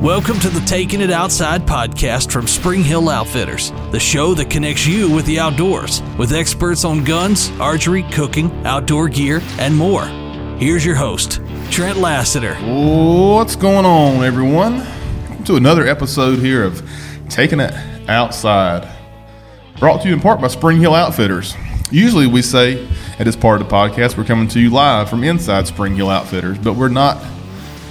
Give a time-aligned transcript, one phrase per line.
[0.00, 4.86] Welcome to the Taking It Outside podcast from Spring Hill Outfitters, the show that connects
[4.86, 10.06] you with the outdoors, with experts on guns, archery, cooking, outdoor gear, and more.
[10.56, 12.54] Here's your host, Trent Lassiter.
[12.54, 14.78] What's going on, everyone?
[14.78, 16.82] Welcome to another episode here of
[17.28, 17.74] Taking It
[18.08, 18.90] Outside,
[19.78, 21.54] brought to you in part by Spring Hill Outfitters.
[21.90, 25.24] Usually, we say at this part of the podcast, we're coming to you live from
[25.24, 27.22] inside Spring Hill Outfitters, but we're not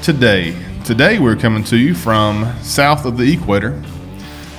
[0.02, 0.58] today.
[0.90, 3.80] Today, we're coming to you from south of the equator,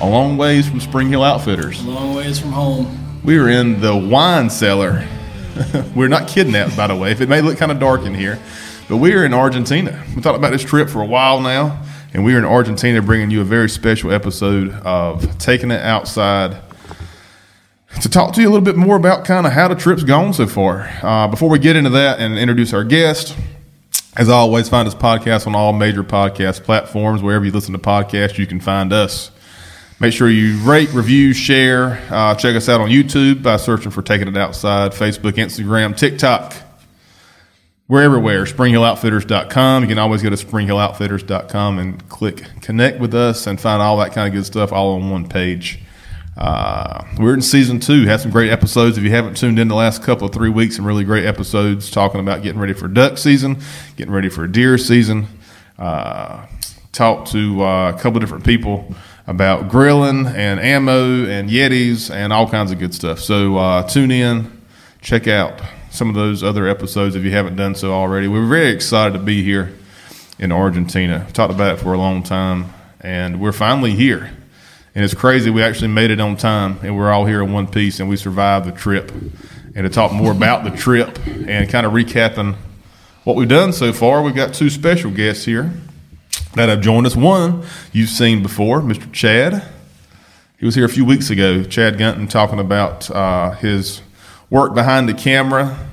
[0.01, 1.83] a long ways from Spring Hill Outfitters.
[1.83, 3.21] A long ways from home.
[3.25, 5.09] We are in the wine cellar.
[5.97, 7.11] we're not kidnapped, by the way.
[7.11, 8.39] If it may look kind of dark in here,
[8.89, 10.05] but we are in Argentina.
[10.15, 11.83] We talked about this trip for a while now,
[12.15, 16.63] and we are in Argentina bringing you a very special episode of Taking It Outside
[18.03, 20.33] to talk to you a little bit more about kind of how the trip's gone
[20.33, 20.89] so far.
[21.03, 23.37] Uh, before we get into that and introduce our guest,
[24.17, 27.23] as always, find us podcast on all major podcast platforms.
[27.23, 29.31] Wherever you listen to podcasts, you can find us.
[30.01, 32.03] Make sure you rate, review, share.
[32.11, 36.55] Uh, check us out on YouTube by searching for Taking It Outside, Facebook, Instagram, TikTok.
[37.87, 38.45] We're everywhere.
[38.45, 39.83] SpringHillOutfitters.com.
[39.83, 44.13] You can always go to SpringHillOutfitters.com and click connect with us and find all that
[44.13, 45.81] kind of good stuff all on one page.
[46.41, 48.07] Uh, we're in season two.
[48.07, 48.97] Had some great episodes.
[48.97, 51.91] If you haven't tuned in the last couple of three weeks, some really great episodes
[51.91, 53.59] talking about getting ready for duck season,
[53.97, 55.27] getting ready for deer season.
[55.79, 56.47] Uh,
[56.93, 58.95] talked to uh, a couple of different people
[59.27, 63.21] about grilling and ammo and Yetis and all kinds of good stuff.
[63.21, 64.63] So uh, tune in,
[65.03, 65.61] check out
[65.91, 68.29] some of those other episodes if you haven't done so already.
[68.29, 69.75] We're very excited to be here
[70.39, 71.23] in Argentina.
[71.27, 74.33] We've talked about it for a long time, and we're finally here.
[74.95, 75.51] And it's crazy.
[75.51, 78.17] We actually made it on time, and we're all here in one piece, and we
[78.17, 79.13] survived the trip.
[79.75, 82.57] And to talk more about the trip and kind of recapping
[83.23, 85.73] what we've done so far, we've got two special guests here
[86.55, 87.15] that have joined us.
[87.15, 89.11] One you've seen before, Mr.
[89.13, 89.63] Chad.
[90.59, 91.63] He was here a few weeks ago.
[91.63, 94.03] Chad Gunton talking about uh, his
[94.51, 95.90] work behind the camera.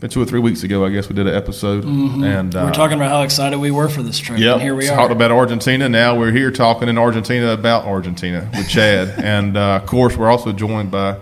[0.00, 2.72] Been two or three weeks ago, I guess we did an episode, and uh, We're
[2.72, 4.38] talking about how excited we were for this trip.
[4.38, 4.96] Yeah, here we Talked are.
[4.96, 5.88] Talked about Argentina.
[5.88, 9.08] Now we're here talking in Argentina about Argentina with Chad.
[9.24, 11.14] and uh, of course, we're also joined by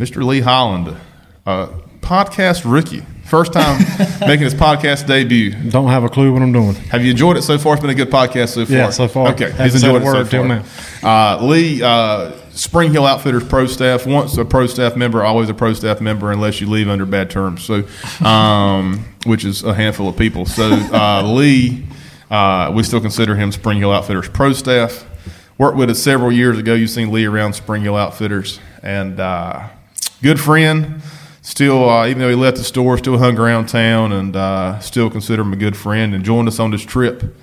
[0.00, 0.24] Mr.
[0.24, 0.96] Lee Holland,
[1.46, 1.68] uh,
[2.00, 3.04] podcast rookie.
[3.26, 3.78] First time
[4.20, 5.52] making his podcast debut.
[5.70, 6.74] Don't have a clue what I'm doing.
[6.74, 7.74] Have you enjoyed it so far?
[7.74, 8.76] It's been a good podcast so far.
[8.76, 9.28] Yeah, so far.
[9.34, 10.62] Okay, Haven't he's said enjoyed it so word till
[11.00, 11.36] far.
[11.38, 14.06] Uh, Lee, uh, Spring Hill Outfitters pro staff.
[14.06, 17.30] Once a pro staff member, always a pro staff member, unless you leave under bad
[17.30, 17.62] terms.
[17.62, 17.84] So,
[18.26, 20.46] um, which is a handful of people.
[20.46, 21.84] So, uh, Lee,
[22.30, 25.04] uh, we still consider him Spring Hill Outfitters pro staff.
[25.58, 26.72] Worked with us several years ago.
[26.72, 29.68] You've seen Lee around Spring Hill Outfitters, and uh,
[30.22, 31.02] good friend.
[31.42, 35.10] Still, uh, even though he left the store, still hung around town, and uh, still
[35.10, 37.36] consider him a good friend, and joined us on this trip.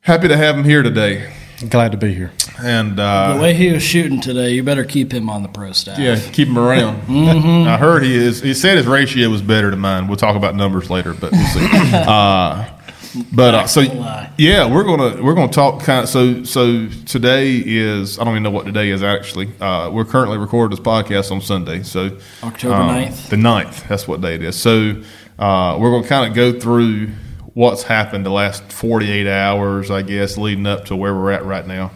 [0.00, 1.32] Happy to have him here today,
[1.68, 2.32] Glad to be here.
[2.62, 5.72] And the uh, way he was shooting today, you better keep him on the pro
[5.72, 5.98] staff.
[5.98, 7.02] yeah, keep him around.
[7.06, 7.68] Mm-hmm.
[7.68, 8.40] I heard he is.
[8.40, 10.06] He said his ratio was better than mine.
[10.06, 11.66] We'll talk about numbers later, but we'll see.
[11.92, 12.68] uh,
[13.32, 13.80] but uh, so
[14.36, 16.08] yeah, we're gonna we're gonna talk kind of.
[16.08, 19.50] So so today is I don't even know what today is actually.
[19.60, 23.28] Uh, we're currently recording this podcast on Sunday, so October um, 9th.
[23.30, 23.88] the 9th.
[23.88, 24.56] That's what day it is.
[24.56, 25.02] So
[25.38, 27.08] uh, we're gonna kind of go through
[27.54, 31.44] what's happened the last forty eight hours, I guess, leading up to where we're at
[31.44, 31.92] right now.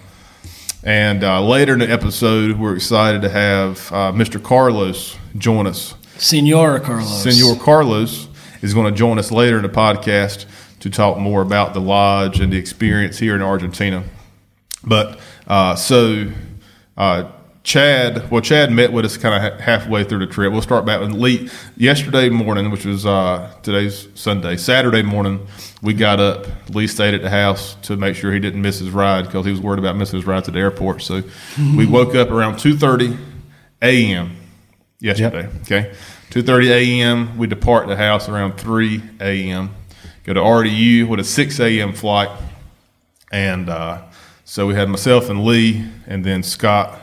[0.82, 4.42] And uh, later in the episode, we're excited to have uh, Mr.
[4.42, 5.94] Carlos join us.
[6.16, 7.22] Senor Carlos.
[7.22, 8.28] Senor Carlos
[8.62, 10.46] is going to join us later in the podcast
[10.80, 14.04] to talk more about the lodge and the experience here in Argentina.
[14.82, 16.32] But uh, so
[16.96, 17.30] uh,
[17.62, 20.50] Chad, well, Chad met with us kind of ha- halfway through the trip.
[20.50, 21.50] We'll start back with Lee.
[21.76, 25.46] Yesterday morning, which was uh, today's Sunday, Saturday morning,
[25.82, 26.46] we got up.
[26.70, 29.50] Lee stayed at the house to make sure he didn't miss his ride because he
[29.52, 31.02] was worried about missing his ride to the airport.
[31.02, 31.22] So
[31.76, 33.16] we woke up around two thirty
[33.82, 34.36] a.m.
[34.98, 35.48] yesterday.
[35.62, 35.94] Okay,
[36.30, 37.36] two thirty a.m.
[37.36, 39.74] We depart the house around three a.m.
[40.24, 41.92] Go to RDU with a six a.m.
[41.92, 42.30] flight,
[43.30, 44.02] and uh,
[44.46, 46.99] so we had myself and Lee, and then Scott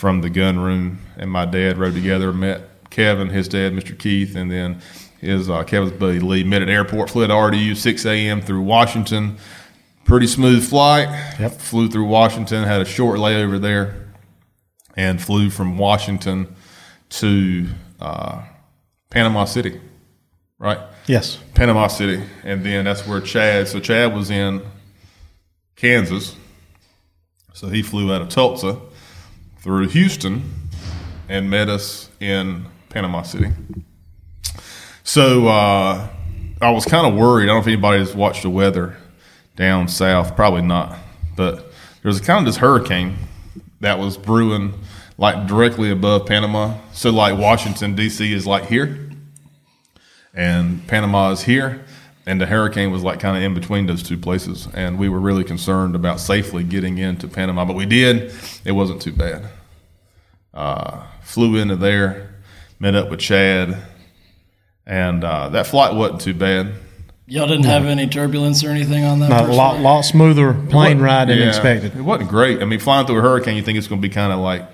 [0.00, 2.32] from the gun room, and my dad rode together.
[2.32, 3.96] Met Kevin, his dad, Mr.
[3.96, 4.80] Keith, and then
[5.20, 6.42] his uh, Kevin's buddy Lee.
[6.42, 7.10] Met at airport.
[7.10, 8.40] Flew to RDU six a.m.
[8.40, 9.36] through Washington.
[10.06, 11.08] Pretty smooth flight.
[11.38, 11.52] Yep.
[11.52, 12.64] Flew through Washington.
[12.64, 14.08] Had a short layover there,
[14.96, 16.56] and flew from Washington
[17.10, 17.68] to
[18.00, 18.42] uh,
[19.10, 19.78] Panama City.
[20.58, 20.80] Right.
[21.06, 21.38] Yes.
[21.54, 23.68] Panama City, and then that's where Chad.
[23.68, 24.62] So Chad was in
[25.76, 26.36] Kansas,
[27.52, 28.78] so he flew out of Tulsa
[29.60, 30.42] through Houston
[31.28, 33.52] and met us in Panama City.
[35.04, 36.08] So uh,
[36.60, 37.44] I was kind of worried.
[37.44, 38.96] I don't know if anybody has watched the weather
[39.56, 40.36] down south.
[40.36, 40.98] Probably not.
[41.36, 41.56] but
[42.02, 43.16] there was kind of this hurricane
[43.80, 44.74] that was brewing
[45.18, 46.74] like directly above Panama.
[46.92, 48.32] So like Washington D.C.
[48.32, 49.10] is like here,
[50.34, 51.84] and Panama is here,
[52.26, 55.20] and the hurricane was like kind of in between those two places, and we were
[55.20, 58.32] really concerned about safely getting into Panama, but we did.
[58.64, 59.48] It wasn't too bad.
[60.52, 62.34] Uh, flew into there,
[62.78, 63.76] met up with Chad,
[64.86, 66.72] and uh, that flight wasn't too bad.
[67.26, 69.48] Y'all didn't have any turbulence or anything on that?
[69.48, 71.94] A lot, lot smoother plane ride than yeah, expected.
[71.96, 72.60] It wasn't great.
[72.60, 74.68] I mean, flying through a hurricane, you think it's going to be kind of like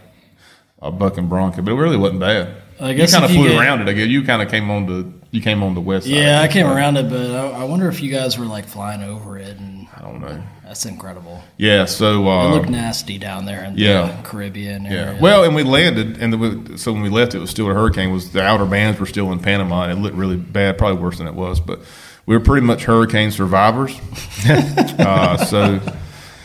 [0.81, 2.57] a buck and bronco, but it really wasn't bad.
[2.81, 3.89] I guess you kind of flew get- around it.
[3.89, 6.15] I guess you kind of came on the you came on the west side.
[6.15, 9.03] Yeah, I came around it, but I, I wonder if you guys were like flying
[9.03, 10.43] over it, and I don't know.
[10.65, 11.43] that's incredible.
[11.59, 14.17] Yeah, so It uh, looked nasty down there in yeah.
[14.17, 15.21] the Caribbean yeah.
[15.21, 18.13] Well, and we landed, and the, so when we left, it was still a hurricane.
[18.13, 21.19] Was the outer bands were still in Panama, and it looked really bad, probably worse
[21.19, 21.61] than it was.
[21.61, 21.81] But
[22.25, 23.95] we were pretty much hurricane survivors.
[24.49, 25.75] uh, so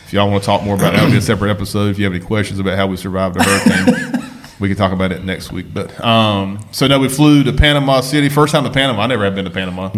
[0.04, 1.90] if y'all want to talk more about that, it'll be a separate episode.
[1.90, 4.18] If you have any questions about how we survived a hurricane.
[4.62, 8.00] We can talk about it next week, but um, so no, we flew to Panama
[8.00, 8.28] City.
[8.28, 9.02] First time to Panama.
[9.02, 9.90] I never had been to Panama.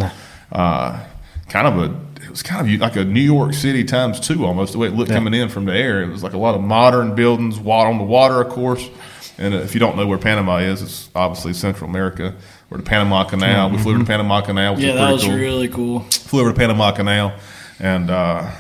[0.51, 1.05] Uh,
[1.51, 4.73] kind of a, it was kind of like a New York City times two almost.
[4.73, 6.63] The way it looked coming in from the air, it was like a lot of
[6.63, 8.89] modern buildings, water on the water, of course.
[9.37, 12.35] And uh, if you don't know where Panama is, it's obviously Central America
[12.71, 13.69] or the Panama Canal.
[13.69, 16.01] We flew to the Panama Canal, which yeah, was that was cool really cool.
[16.01, 17.35] flew over to Panama Canal,
[17.79, 18.51] and uh,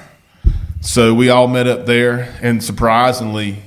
[0.82, 2.36] so we all met up there.
[2.42, 3.62] And surprisingly,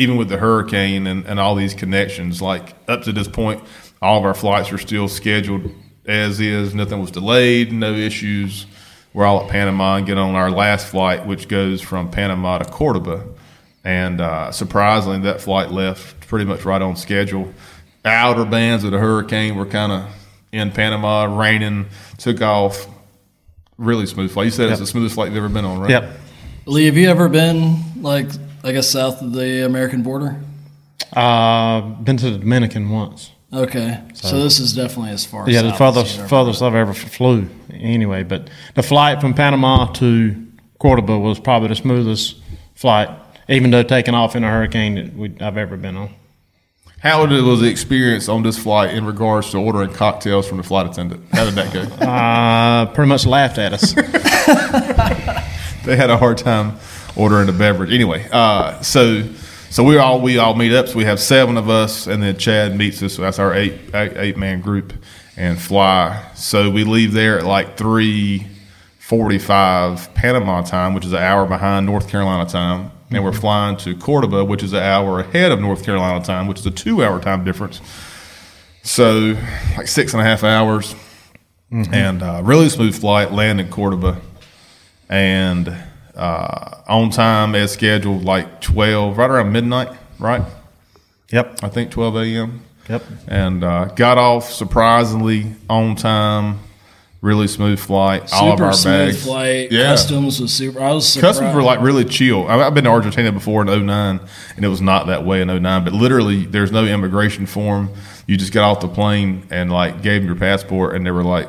[0.00, 3.62] even with the hurricane and, and all these connections, like up to this point,
[4.00, 5.70] all of our flights were still scheduled
[6.06, 6.74] as is.
[6.74, 8.64] Nothing was delayed, no issues.
[9.12, 12.64] We're all at Panama and get on our last flight, which goes from Panama to
[12.64, 13.26] Cordoba.
[13.84, 17.52] And uh, surprisingly, that flight left pretty much right on schedule.
[18.02, 20.10] Outer bands of the hurricane were kind of
[20.50, 21.86] in Panama, raining,
[22.16, 22.88] took off.
[23.76, 24.46] Really smooth flight.
[24.46, 25.90] You said it's the smoothest flight you've ever been on, right?
[25.90, 26.10] Yep.
[26.66, 28.28] Lee, have you ever been like
[28.62, 30.40] I guess south of the American border?
[31.12, 33.32] Uh, been to the Dominican once.
[33.52, 35.50] Okay, so, this is definitely as far.
[35.50, 37.48] Yeah, the south as furthest you've I've ever flew.
[37.72, 40.46] Anyway, but the flight from Panama to
[40.78, 42.36] Cordoba was probably the smoothest
[42.76, 43.08] flight,
[43.48, 46.14] even though taking off in a hurricane that we, I've ever been on.
[47.00, 50.62] How did, was the experience on this flight in regards to ordering cocktails from the
[50.62, 51.24] flight attendant?
[51.32, 51.80] How did that go?
[52.06, 53.94] Uh, pretty much laughed at us.
[55.84, 56.78] they had a hard time
[57.20, 57.92] ordering a beverage.
[57.92, 59.22] Anyway, uh, so
[59.68, 60.88] so we all we all meet up.
[60.88, 63.14] So we have seven of us, and then Chad meets us.
[63.14, 64.92] So that's our eight eight, eight man group,
[65.36, 66.30] and fly.
[66.34, 68.46] So we leave there at like three
[68.98, 73.76] forty five Panama time, which is an hour behind North Carolina time, and we're flying
[73.78, 77.04] to Cordoba, which is an hour ahead of North Carolina time, which is a two
[77.04, 77.80] hour time difference.
[78.82, 79.36] So
[79.76, 80.94] like six and a half hours,
[81.70, 83.30] and uh, really smooth flight.
[83.30, 84.20] Land in Cordoba
[85.10, 85.76] and
[86.16, 90.42] uh, on time as scheduled, like twelve, right around midnight, right?
[91.32, 91.58] yep.
[91.62, 92.62] I think twelve a.m.
[92.88, 93.02] Yep.
[93.28, 96.58] And uh, got off surprisingly on time,
[97.20, 98.32] really smooth flight.
[98.32, 99.70] all of Super our smooth bags, flight.
[99.70, 99.84] yeah.
[99.84, 100.80] Customs was super.
[100.80, 101.38] I was surprised.
[101.38, 102.48] Customs were like really chill.
[102.48, 104.20] I- I've been to Argentina before in 09,
[104.56, 105.84] and it was not that way in 09.
[105.84, 107.90] But literally, there's no immigration form.
[108.26, 111.22] You just got off the plane and like gave them your passport, and they were
[111.24, 111.48] like,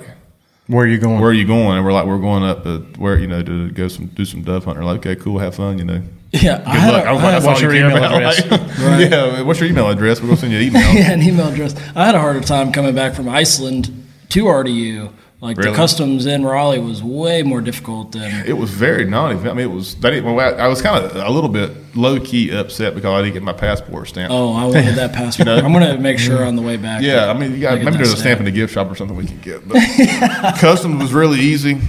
[0.72, 1.20] Where are you going?
[1.20, 1.78] where are you going?
[1.78, 4.42] And we're like, we're going up to where you know to go some do some
[4.44, 4.84] dove hunting.
[4.86, 6.02] Like, okay, cool, have fun, you know.
[6.32, 7.04] Yeah, I Good had, luck.
[7.04, 8.42] a, I was I like, had that's your you email address?
[8.52, 10.22] Like, Yeah, what's your email address?
[10.22, 10.82] We're gonna send you an email.
[10.94, 11.76] yeah, an email address.
[11.96, 13.92] I had a harder time coming back from Iceland
[14.30, 15.12] to RDU.
[15.42, 15.72] Like Really?
[15.72, 18.46] the customs in Raleigh was way more difficult than.
[18.46, 19.40] It was very naughty.
[19.50, 19.96] I mean, it was.
[19.96, 23.22] That didn't, well, I was kind of a little bit low key upset because I
[23.24, 24.32] didn't get my passport stamped.
[24.32, 25.48] Oh, I wanted that passport.
[25.66, 27.02] I'm gonna make sure on the way back.
[27.02, 29.18] Yeah, I mean, you got, maybe there's a stamp in the gift shop or something
[29.18, 29.68] we can get.
[29.68, 29.78] But
[30.60, 31.82] customs was really easy,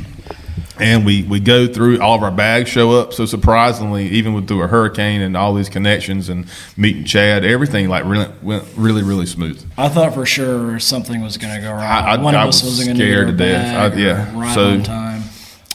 [0.82, 3.12] and we we go through all of our bags show up.
[3.12, 6.46] So surprisingly, even with through a hurricane and all these connections and
[6.76, 9.64] meeting Chad, everything like really went really really smooth.
[9.78, 11.80] I thought for sure something was gonna go wrong.
[11.82, 13.94] I- I- One I of us was wasn't scared to death.
[13.94, 15.22] I- yeah, arrive so- on time.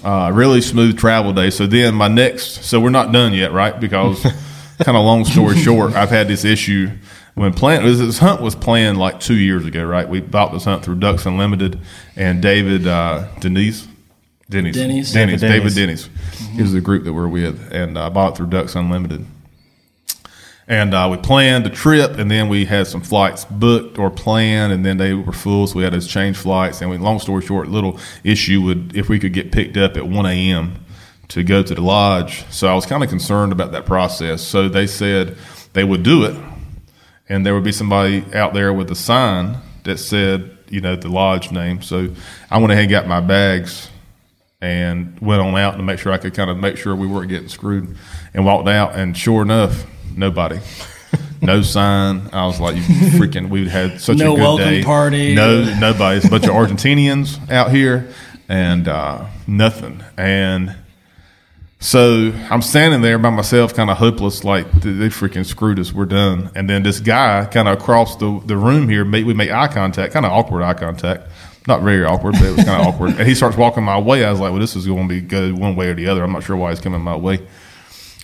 [0.04, 1.50] Uh, really smooth travel day.
[1.50, 3.78] So then my next, so we're not done yet, right?
[3.80, 4.22] Because
[4.84, 6.92] kind of long story short, I've had this issue
[7.34, 10.08] when plan this, this hunt was planned like two years ago, right?
[10.08, 11.80] We bought this hunt through Ducks Unlimited
[12.16, 13.88] and David uh, Denise.
[14.50, 14.76] Denies.
[14.76, 15.12] Denies.
[15.12, 15.42] Denies.
[15.42, 16.08] David David Denies.
[16.08, 16.50] Denies.
[16.56, 19.26] He was the group that we're with, and I bought it through Ducks Unlimited.
[20.70, 24.74] And uh, we planned the trip, and then we had some flights booked or planned,
[24.74, 26.82] and then they were full, so we had to change flights.
[26.82, 30.08] And we, long story short, little issue would if we could get picked up at
[30.08, 30.86] 1 a.m.
[31.30, 32.46] to go to the lodge.
[32.50, 34.42] So I was kind of concerned about that process.
[34.42, 35.38] So they said
[35.72, 36.36] they would do it,
[37.30, 41.10] and there would be somebody out there with a sign that said, you know, the
[41.10, 41.82] lodge name.
[41.82, 42.10] So
[42.52, 43.90] I went ahead and got my bags
[44.62, 47.30] and went on out to make sure I could kind of make sure we weren't
[47.30, 47.96] getting screwed,
[48.34, 49.86] and walked out, and sure enough,
[50.16, 50.60] nobody.
[51.40, 52.30] No sign.
[52.34, 54.84] I was like, "You freaking!" We had such No a good welcome day.
[54.84, 55.36] party.
[55.36, 56.18] No, nobody.
[56.18, 58.12] It's a bunch of Argentinians out here,
[58.50, 60.04] and uh, nothing.
[60.18, 60.76] And
[61.80, 65.94] so I'm standing there by myself, kind of hopeless, like they they freaking screwed us.
[65.94, 66.50] We're done.
[66.56, 70.14] And then this guy, kind of across the, the room here, we make eye contact,
[70.14, 71.28] kind of awkward eye contact.
[71.68, 73.12] Not very awkward, but it was kind of awkward.
[73.20, 74.24] And he starts walking my way.
[74.24, 76.24] I was like, well, this is going to be good one way or the other.
[76.24, 77.46] I'm not sure why he's coming my way.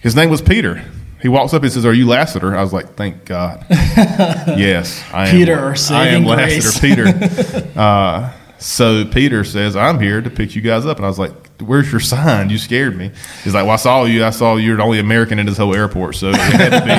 [0.02, 0.84] His name was Peter.
[1.22, 5.32] He walks up and says, "Are you Lassiter?" I was like, "Thank God." yes, I
[5.32, 5.60] Peter, am.
[5.60, 6.80] our I am saving Lassiter.
[6.82, 7.70] Peter.
[7.80, 11.32] Uh, so Peter says, "I'm here to pick you guys up," and I was like,
[11.62, 12.50] "Where's your sign?
[12.50, 13.12] You scared me."
[13.46, 14.26] He's like, "Well, I saw you.
[14.26, 16.92] I saw you're the only American in this whole airport, so it had to be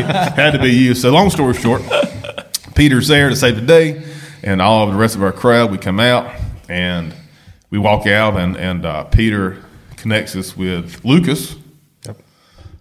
[0.43, 1.83] had to be you." So long story short,
[2.75, 4.03] Peter's there to save the day,
[4.45, 5.73] and all of the rest of our crowd.
[5.73, 6.33] We come out
[6.69, 7.13] and
[7.71, 9.65] we walk out, and and uh, Peter
[9.97, 11.57] connects us with Lucas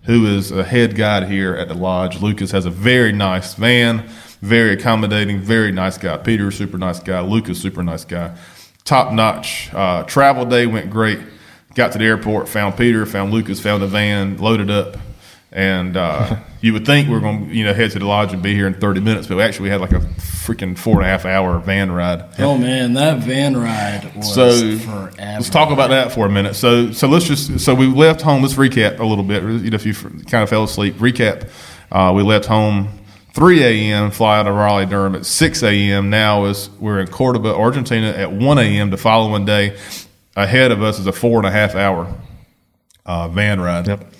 [0.03, 2.22] who is a head guide here at the lodge.
[2.22, 4.05] Lucas has a very nice van,
[4.41, 6.17] very accommodating, very nice guy.
[6.17, 7.22] Peter, super nice guy.
[7.22, 8.36] Lucas, super nice guy.
[8.84, 9.74] Top notch.
[9.74, 11.20] Uh, travel day went great.
[11.74, 14.98] Got to the airport, found Peter, found Lucas, found the van, loaded up.
[15.53, 18.33] And uh, you would think we are going to, you know, head to the lodge
[18.33, 21.05] and be here in 30 minutes, but we actually had like a freaking four and
[21.05, 22.25] a half hour van ride.
[22.39, 25.12] Oh man, that van ride was So forever.
[25.15, 26.55] let's talk about that for a minute.
[26.55, 28.41] So so let's just so we left home.
[28.41, 29.43] Let's recap a little bit.
[29.43, 31.50] You know, if you kind of fell asleep, recap.
[31.91, 32.89] Uh, we left home
[33.33, 34.10] 3 a.m.
[34.10, 36.10] Fly out of Raleigh Durham at 6 a.m.
[36.10, 38.89] Now is we're in Cordoba, Argentina at 1 a.m.
[38.89, 39.77] The following day,
[40.36, 42.12] ahead of us is a four and a half hour
[43.05, 43.88] uh, van ride.
[43.88, 44.13] Yep.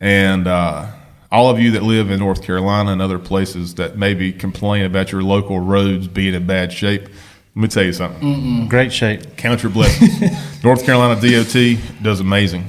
[0.00, 0.90] And uh,
[1.32, 5.12] all of you that live in North Carolina and other places that maybe complain about
[5.12, 8.68] your local roads being in bad shape, let me tell you something.
[8.68, 9.36] Great shape.
[9.36, 10.20] Count your blessings.
[10.64, 12.66] North Carolina DOT does amazing.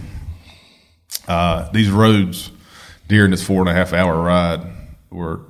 [1.27, 2.51] Uh, these roads
[3.07, 4.61] during this four and a half hour ride
[5.09, 5.41] were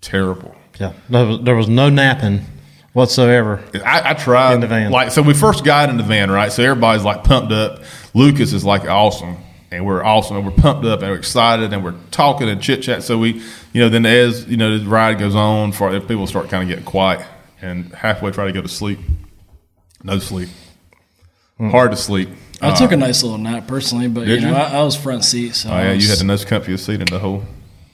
[0.00, 0.54] terrible.
[0.78, 0.92] Yeah.
[1.08, 2.42] There was, there was no napping
[2.92, 3.62] whatsoever.
[3.84, 4.54] I, I tried.
[4.54, 4.90] In the van.
[4.90, 6.50] Like so, we first got in the van, right?
[6.50, 7.82] So everybody's like pumped up.
[8.14, 9.36] Lucas is like awesome,
[9.70, 12.82] and we're awesome, and we're pumped up, and we're excited, and we're talking and chit
[12.82, 13.02] chat.
[13.02, 13.34] So we,
[13.72, 16.68] you know, then as you know, the ride goes on, for people start kind of
[16.68, 17.24] getting quiet,
[17.62, 18.98] and halfway try to go to sleep.
[20.02, 20.48] No sleep.
[21.58, 22.30] Hard to sleep.
[22.62, 24.54] I took a nice little nap personally, but you Uh, know, you?
[24.54, 27.00] I, I was front seat, so Oh I yeah, you had the most comfiest seat
[27.00, 27.44] in the whole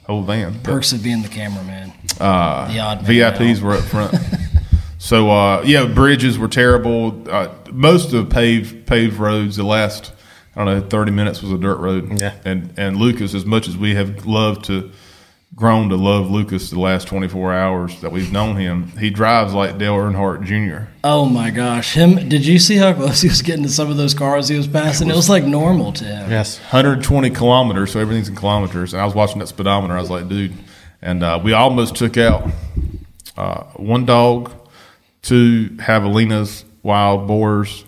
[0.06, 0.52] whole van.
[0.54, 1.92] But, perks of being the cameraman.
[2.21, 4.14] uh, the odd VIPs were up front.
[4.99, 7.28] so uh, yeah, bridges were terrible.
[7.30, 10.12] Uh, most of paved paved roads, the last
[10.56, 12.20] I don't know, thirty minutes was a dirt road.
[12.20, 12.34] Yeah.
[12.44, 14.90] and and Lucas, as much as we have loved to
[15.54, 19.52] grown to love Lucas the last twenty four hours that we've known him, he drives
[19.54, 20.90] like Dale Earnhardt Jr.
[21.04, 22.28] Oh my gosh, him!
[22.28, 24.66] Did you see how close he was getting to some of those cars he was
[24.66, 25.10] passing?
[25.10, 26.30] It was like normal to him.
[26.30, 26.58] Yes.
[26.58, 28.92] 120 kilometers, so everything's in kilometers.
[28.92, 29.96] And I was watching that speedometer.
[29.96, 30.52] I was like, dude.
[31.02, 32.50] And uh, we almost took out
[33.36, 34.50] uh, one dog,
[35.22, 37.84] two javelinas, wild boars,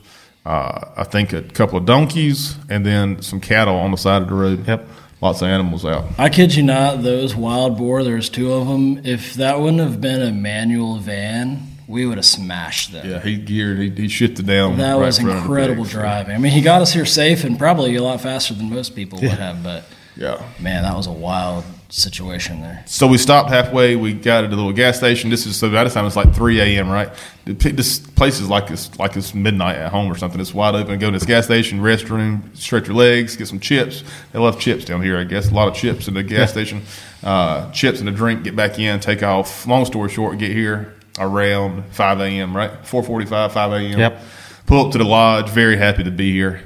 [0.49, 4.28] uh, I think a couple of donkeys, and then some cattle on the side of
[4.28, 4.67] the road.
[4.67, 4.88] Yep.
[5.21, 6.05] Lots of animals out.
[6.17, 9.05] I kid you not, those wild boar, there's two of them.
[9.05, 13.05] If that wouldn't have been a manual van, we would have smashed them.
[13.11, 14.78] Yeah, he geared, he, he shifted down.
[14.78, 16.37] That right was incredible driving.
[16.37, 19.19] I mean, he got us here safe and probably a lot faster than most people
[19.21, 19.85] would have, but
[20.17, 20.40] Yeah.
[20.61, 22.83] man, that was a wild situation there.
[22.87, 23.97] So we stopped halfway.
[23.97, 25.30] We got at a little gas station.
[25.30, 26.90] This is so by the time it's like 3 a.m.
[26.90, 27.11] Right?
[27.47, 30.40] The This place is like it's like it's midnight at home or something.
[30.40, 30.99] It's wide open.
[30.99, 34.04] Go to this gas station, restroom, stretch your legs, get some chips.
[34.33, 35.50] They love chips down here, I guess.
[35.50, 36.83] A lot of chips in the gas station.
[37.23, 38.45] Uh, chips and a drink.
[38.45, 39.00] Get back in.
[39.00, 39.66] Take off.
[39.66, 42.57] Long story short, get here around 5 a.m.
[42.57, 42.71] Right?
[42.83, 43.99] 4:45, 5 a.m.
[43.99, 44.23] Yep.
[44.66, 45.49] Pull up to the lodge.
[45.49, 46.61] Very happy to be here.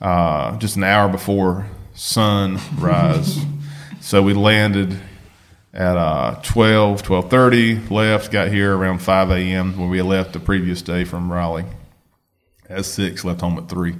[0.00, 3.38] Uh, just an hour before sunrise.
[4.00, 4.98] So we landed
[5.72, 9.78] at uh, 12, 12.30, left, got here around 5 a.m.
[9.78, 11.66] when we left the previous day from Raleigh.
[12.68, 13.94] At 6, left home at 3.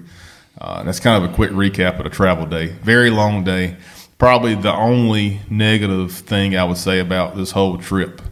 [0.58, 2.68] Uh, that's kind of a quick recap of the travel day.
[2.68, 3.76] Very long day.
[4.18, 8.22] Probably the only negative thing I would say about this whole trip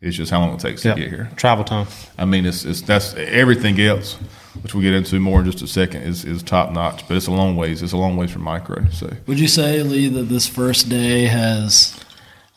[0.00, 1.30] is just how long it takes to get here.
[1.36, 1.86] Travel time.
[2.18, 4.18] I mean, it's, it's that's everything else,
[4.62, 7.06] which we'll get into more in just a second, is, is top notch.
[7.08, 7.82] But it's a long ways.
[7.82, 8.88] It's a long ways from micro.
[8.90, 11.94] So Would you say, Lee, that this first day has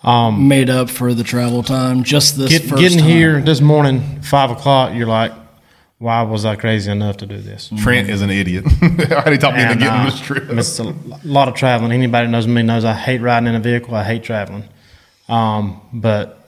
[0.03, 2.03] Um, made up for the travel time?
[2.03, 3.07] Just this get, first getting time?
[3.09, 5.31] here this morning, five o'clock, you're like,
[5.99, 7.71] why was I crazy enough to do this?
[7.77, 8.65] Trent is an idiot.
[9.09, 10.43] How he taught me to And, get on uh, this trip.
[10.51, 11.91] It's a lot of traveling.
[11.91, 13.95] Anybody who knows me knows I hate riding in a vehicle.
[13.95, 14.65] I hate traveling.
[15.27, 16.47] Um, but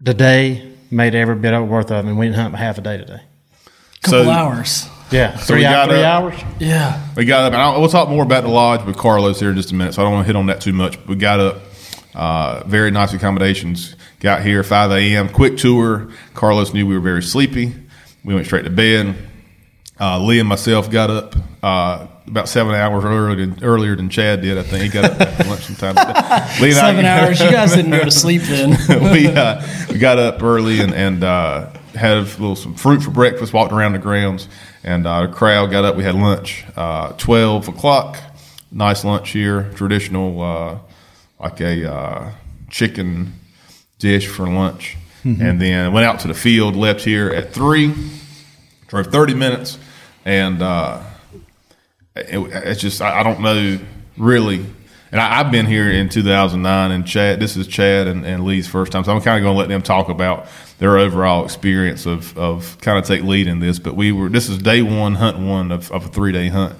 [0.00, 2.08] the day made every bit of it worth of it.
[2.08, 3.22] And we didn't hunt half a day today.
[4.02, 4.88] Couple So- hours.
[5.10, 6.40] Yeah, So three, we got three up- hours.
[6.58, 6.98] Yeah.
[7.16, 9.56] We got up, and I'll, we'll talk more about the lodge with Carlos here in
[9.56, 10.96] just a minute, so I don't want to hit on that too much.
[11.00, 11.56] But we got up,
[12.14, 13.94] uh, very nice accommodations.
[14.20, 15.28] Got here 5 a.m.
[15.28, 16.08] Quick tour.
[16.32, 17.74] Carlos knew we were very sleepy.
[18.24, 19.14] We went straight to bed.
[20.00, 24.40] Uh, Lee and myself got up uh, about seven hours earlier than, earlier than Chad
[24.40, 24.56] did.
[24.56, 25.94] I think he got up after lunch sometime.
[26.58, 27.38] Lee and I- Seven hours.
[27.38, 28.70] You guys didn't go to sleep then.
[29.12, 33.10] we uh, we got up early and, and uh, had a little some fruit for
[33.10, 33.52] breakfast.
[33.52, 34.48] Walked around the grounds,
[34.82, 35.96] and uh, the crowd got up.
[35.96, 36.64] We had lunch.
[36.76, 38.18] Uh, Twelve o'clock,
[38.70, 39.70] nice lunch here.
[39.74, 40.78] Traditional, uh,
[41.40, 42.32] like a uh,
[42.70, 43.32] chicken
[43.98, 46.76] dish for lunch, and then went out to the field.
[46.76, 47.94] Left here at three.
[48.88, 49.78] Drove thirty minutes,
[50.24, 51.02] and uh,
[52.16, 53.78] it, it's just I, I don't know
[54.16, 54.66] really.
[55.12, 57.38] And I, I've been here in 2009, and Chad.
[57.38, 59.68] This is Chad and, and Lee's first time, so I'm kind of going to let
[59.68, 60.46] them talk about
[60.78, 63.78] their overall experience of, of kind of take lead in this.
[63.78, 66.76] But we were this is day one, hunt one of, of a three day hunt,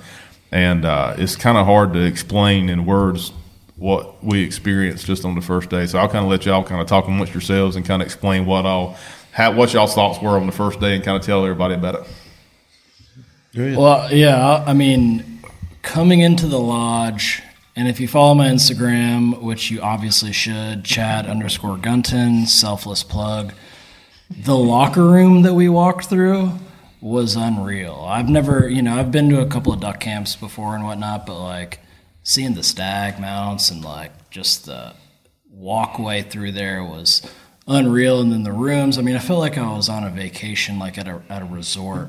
[0.51, 3.33] and uh, it's kind of hard to explain in words
[3.77, 5.87] what we experienced just on the first day.
[5.87, 8.47] So I'll kind of let y'all kind of talk amongst yourselves and kind of explain
[8.47, 8.97] what all,
[9.33, 11.97] how, what y'all's thoughts were on the first day, and kind of tell everybody about
[11.97, 13.77] it.
[13.77, 15.43] Well, yeah, I I mean,
[15.83, 17.43] coming into the lodge,
[17.75, 23.55] and if you follow my Instagram, which you obviously should, Chad underscore Gunton, selfless plug,
[24.31, 26.53] the locker room that we walked through
[27.01, 28.05] was unreal.
[28.07, 31.27] I've never, you know, I've been to a couple of duck camps before and whatnot,
[31.27, 31.81] but like
[32.23, 34.95] seeing the stag mounts and like just the
[35.51, 37.23] walkway through there was
[37.67, 38.21] unreal.
[38.21, 40.99] And then the rooms, I mean, I felt like I was on a vacation, like
[40.99, 42.09] at a, at a resort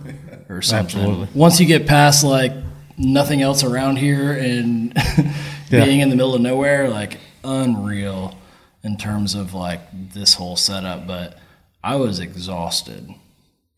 [0.49, 0.99] or something.
[0.99, 1.27] Absolutely.
[1.33, 2.53] Once you get past like
[2.97, 4.93] nothing else around here and
[5.69, 5.85] Yeah.
[5.85, 8.37] being in the middle of nowhere, like unreal
[8.83, 9.79] in terms of like
[10.13, 11.07] this whole setup.
[11.07, 11.39] But
[11.83, 13.09] I was exhausted.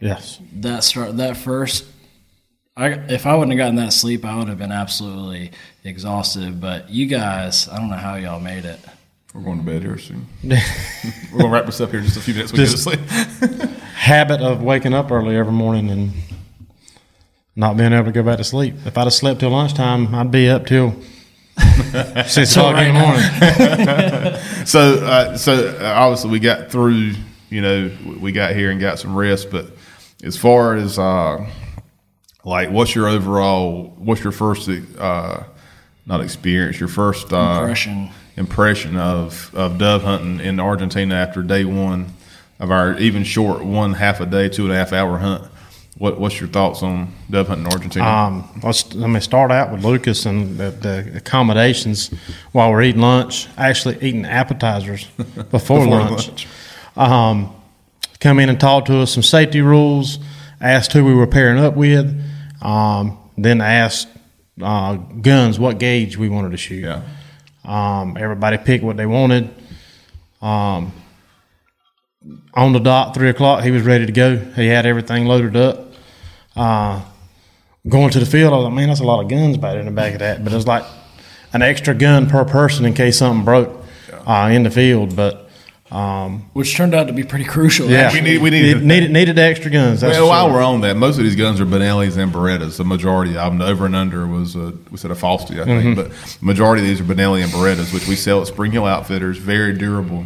[0.02, 0.40] Yes.
[0.58, 1.86] That start, that first,
[2.76, 5.52] I, if I wouldn't have gotten that sleep, I would have been absolutely
[5.86, 6.60] exhausted.
[6.60, 8.80] But you guys, I don't know how y'all made it.
[9.34, 10.28] We're going to bed here soon.
[10.44, 10.60] We're
[11.40, 12.52] going to wrap this up here in just a few minutes.
[12.52, 13.00] We get to sleep.
[13.96, 16.12] Habit of waking up early every morning and
[17.56, 18.76] not being able to go back to sleep.
[18.86, 20.94] If I'd have slept till lunchtime, I'd be up till
[22.28, 24.42] six o'clock in the morning.
[24.66, 27.14] So, uh, so uh, obviously we got through.
[27.52, 29.52] You know, we got here and got some rest.
[29.52, 29.68] But
[30.24, 31.48] as far as uh,
[32.44, 33.94] like, what's your overall?
[33.98, 35.44] What's your first uh,
[36.08, 36.80] not experience?
[36.80, 38.10] Your first uh, Impression.
[38.38, 42.08] impression of of dove hunting in Argentina after day one
[42.60, 45.44] of our even short one half a day, two and a half hour hunt.
[45.98, 48.06] What what's your thoughts on dove hunting in Argentina?
[48.06, 52.10] Um, let's let me start out with Lucas and the, the accommodations
[52.52, 53.48] while we're eating lunch.
[53.58, 56.28] Actually, eating appetizers before, Before lunch.
[56.28, 56.48] lunch.
[56.98, 57.56] Um,
[58.20, 60.20] come in and talk to us some safety rules.
[60.60, 62.22] Asked who we were pairing up with.
[62.62, 64.08] Um, then asked
[64.62, 66.84] uh, guns, what gauge we wanted to shoot.
[66.84, 67.02] yeah,
[67.64, 69.50] Um, everybody picked what they wanted.
[70.42, 70.92] Um,
[72.54, 74.38] on the dot, three o'clock, he was ready to go.
[74.38, 75.85] He had everything loaded up.
[76.56, 77.02] Uh,
[77.88, 79.86] going to the field, I was like, man, that's a lot of guns back in
[79.86, 80.44] the back of that.
[80.44, 80.84] But it was like
[81.54, 83.72] an extra gun per person in case something broke
[84.26, 85.16] uh, in the field.
[85.16, 85.50] But
[85.92, 87.88] um, Which turned out to be pretty crucial.
[87.88, 90.02] yeah, We need- we needed- It needed needed extra guns.
[90.02, 90.56] That's Well, while sure.
[90.56, 92.78] we're on that, most of these guns are Benellis and Berettas.
[92.78, 95.84] The majority of them, over and under was a we said a Fausti, I think,
[95.98, 96.10] Mm-hmm.
[96.10, 99.38] but majority of these are Benelli and Berettas, which we sell at Spring Hill Outfitters.
[99.38, 100.26] Very durable,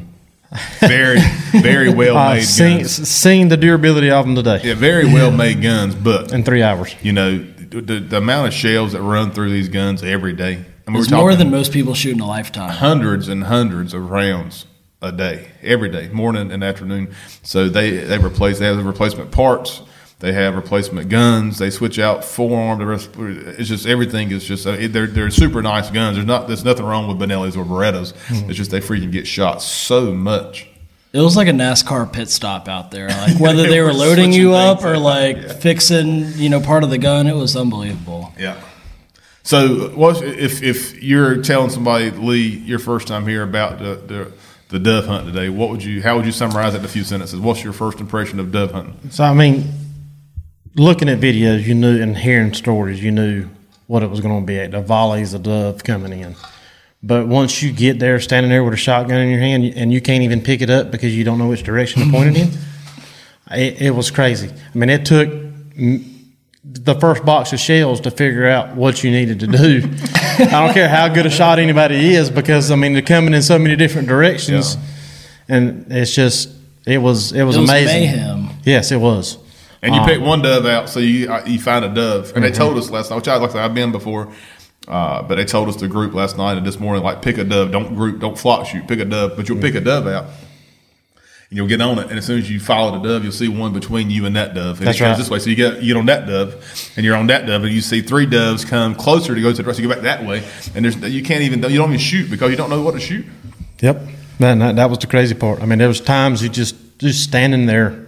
[0.79, 1.19] very
[1.51, 3.07] very well uh, made seen, guns.
[3.09, 6.95] seen the durability of them today Yeah, very well made guns, but in three hours.
[7.01, 10.65] you know the, the amount of shells that run through these guns every day.
[10.87, 12.71] I mean, It's more than most people shoot in a lifetime.
[12.71, 14.65] hundreds and hundreds of rounds
[15.03, 17.13] a day, every day, morning and afternoon.
[17.43, 19.83] So they they replace they have the replacement parts.
[20.19, 21.59] They have replacement guns.
[21.59, 22.81] They switch out forearm.
[22.91, 26.15] It's just everything is just uh, they're they're super nice guns.
[26.17, 28.13] There's not there's nothing wrong with Benellis or Berettas.
[28.49, 30.67] It's just they freaking get shot so much.
[31.13, 33.07] It was like a NASCAR pit stop out there.
[33.27, 35.53] Like whether they were We're loading you up or like Yeah.
[35.53, 38.33] fixing, you know, part of the gun, it was unbelievable.
[38.37, 38.59] Yeah.
[39.43, 44.31] So, what if if you're telling somebody, Lee, your first time here about the, the
[44.67, 45.47] the dove hunt today?
[45.49, 46.01] What would you?
[46.03, 47.39] How would you summarize it in a few sentences?
[47.39, 48.97] What's your first impression of dove hunting?
[49.11, 49.63] So I mean,
[50.75, 53.49] looking at videos, you knew, and hearing stories, you knew
[53.87, 54.59] what it was going to be.
[54.59, 56.35] At the volleys of dove coming in.
[57.01, 60.01] But once you get there, standing there with a shotgun in your hand, and you
[60.01, 62.49] can't even pick it up because you don't know which direction to point it in,
[63.57, 64.49] it, it was crazy.
[64.49, 65.29] I mean, it took
[66.63, 69.81] the first box of shells to figure out what you needed to do.
[70.39, 73.41] I don't care how good a shot anybody is because I mean they're coming in
[73.41, 74.77] so many different directions,
[75.47, 76.49] and it's just
[76.85, 78.01] it was it was, It was amazing.
[78.01, 78.49] mayhem.
[78.65, 79.37] Yes, it was.
[79.81, 82.33] And you pick one dove out, so you uh, you find a dove.
[82.35, 84.31] And they told us last night, which I like I I've been before,
[84.87, 87.43] uh, but they told us the group last night and this morning, like pick a
[87.43, 90.25] dove, don't group, don't flock shoot, pick a dove, but you'll pick a dove out.
[91.49, 93.47] And you'll get on it, and as soon as you follow the dove, you'll see
[93.47, 94.77] one between you and that dove.
[94.79, 95.17] And That's it comes right.
[95.17, 97.63] this way, so you get you get on that dove, and you're on that dove,
[97.63, 99.79] and you see three doves come closer to go to the rest.
[99.79, 100.43] You go back that way,
[100.75, 102.99] and there's you can't even you don't even shoot because you don't know what to
[102.99, 103.25] shoot.
[103.79, 104.01] Yep.
[104.39, 105.61] Man, that, that was the crazy part.
[105.61, 108.07] I mean, there was times you just just standing there,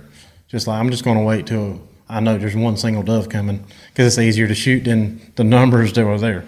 [0.52, 3.66] just like I'm just going to wait till I know there's one single dove coming
[3.90, 6.44] because it's easier to shoot than the numbers that were there.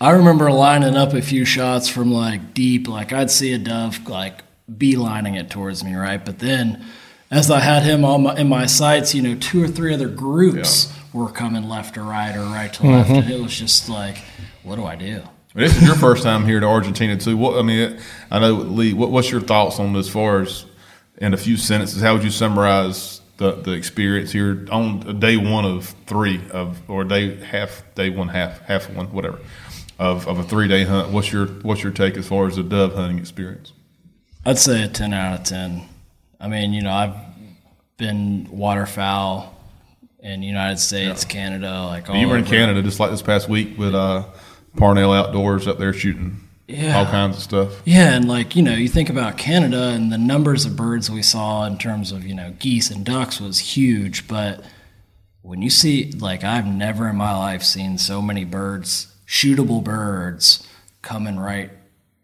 [0.00, 4.06] I remember lining up a few shots from like deep, like I'd see a dove
[4.06, 6.24] like beelining it towards me, right?
[6.24, 6.84] But then
[7.30, 10.08] as I had him on my, in my sights, you know, two or three other
[10.08, 13.08] groups were coming left to right or right to left.
[13.08, 13.22] Mm-hmm.
[13.22, 14.18] And it was just like,
[14.62, 15.22] what do I do?
[15.54, 17.36] This is your first time here to Argentina too.
[17.36, 17.98] What I mean,
[18.30, 18.92] I know Lee.
[18.92, 20.66] What, what's your thoughts on as far as
[21.16, 22.02] in a few sentences?
[22.02, 27.04] How would you summarize the, the experience here on day one of three of or
[27.04, 29.38] day half day one half half one whatever
[29.98, 31.10] of, of a three day hunt?
[31.10, 33.72] What's your what's your take as far as the dove hunting experience?
[34.44, 35.86] I'd say a 10 out of 10.
[36.40, 37.16] I mean, you know, I've
[37.96, 39.54] been waterfowl
[40.20, 42.44] in the United States, Canada, like all you were in.
[42.44, 44.24] Canada just like this past week with uh,
[44.76, 46.98] Parnell Outdoors up there shooting Yeah.
[46.98, 47.80] all kinds of stuff.
[47.86, 51.22] Yeah, and like you know, you think about Canada and the numbers of birds we
[51.22, 54.62] saw in terms of you know geese and ducks was huge, but
[55.42, 60.62] when you see like I've never in my life seen so many birds, shootable birds,
[61.00, 61.70] coming right,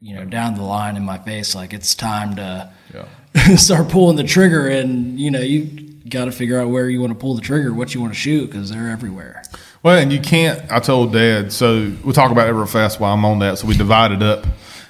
[0.03, 1.55] you know, down the line in my face.
[1.55, 3.57] Like it's time to Yeah.
[3.57, 5.65] start pulling the trigger, and you know you
[6.11, 8.19] got to figure out where you want to pull the trigger, what you want to
[8.19, 9.43] shoot, because they're everywhere.
[9.85, 10.73] Well, and you can't.
[10.73, 11.53] I told Dad.
[11.53, 13.59] So we'll talk about it real fast while I'm on that.
[13.59, 14.47] So we divided up,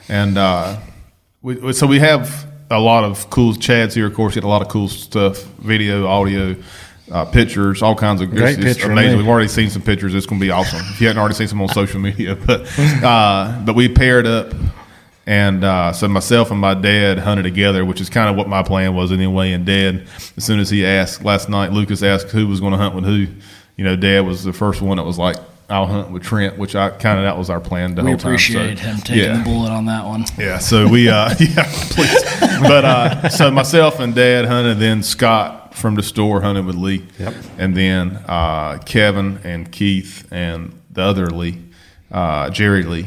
[0.09, 0.79] and uh,
[1.43, 4.07] we, so we have a lot of cool Chad's here.
[4.07, 6.55] Of course, get a lot of cool stuff: video, audio,
[7.11, 9.19] uh, pictures, all kinds of Great it's amazing.
[9.19, 10.15] We've already seen some pictures.
[10.15, 10.79] It's going to be awesome.
[10.79, 14.55] If you hadn't already seen some on social media, but uh, but we paired up.
[15.27, 18.63] And uh, so myself and my dad hunted together, which is kind of what my
[18.63, 19.53] plan was anyway.
[19.53, 22.79] And dad, as soon as he asked last night, Lucas asked who was going to
[22.79, 23.27] hunt with who.
[23.77, 25.37] You know, dad was the first one that was like,
[25.69, 28.19] "I'll hunt with Trent," which I kind of that was our plan the We whole
[28.19, 28.39] time.
[28.39, 29.39] So, appreciate him taking yeah.
[29.39, 30.25] the bullet on that one.
[30.39, 32.23] Yeah, so we, uh, yeah, please.
[32.63, 37.05] But uh, so myself and Dad hunted, then Scott from the store hunted with Lee,
[37.19, 37.35] Yep.
[37.59, 41.61] and then uh, Kevin and Keith and the other Lee,
[42.13, 43.07] uh, Jerry Lee,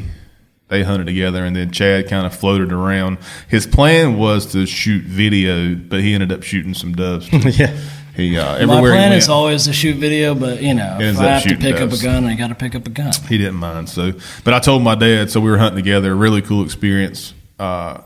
[0.68, 3.16] they hunted together, and then Chad kind of floated around.
[3.48, 7.26] His plan was to shoot video, but he ended up shooting some doves.
[7.30, 7.38] too.
[7.48, 7.74] yeah.
[8.18, 11.24] He uh, My plan he is always to shoot video, but you know, if I
[11.38, 13.12] have to pick up a gun, I got to pick up a gun.
[13.28, 13.88] he didn't mind.
[13.88, 16.16] So, but I told my dad, so we were hunting together.
[16.16, 18.00] Really cool experience uh,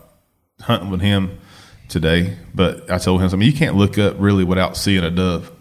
[0.61, 1.39] hunting with him
[1.89, 2.37] today.
[2.53, 3.47] But I told him something.
[3.47, 5.51] You can't look up really without seeing a dove.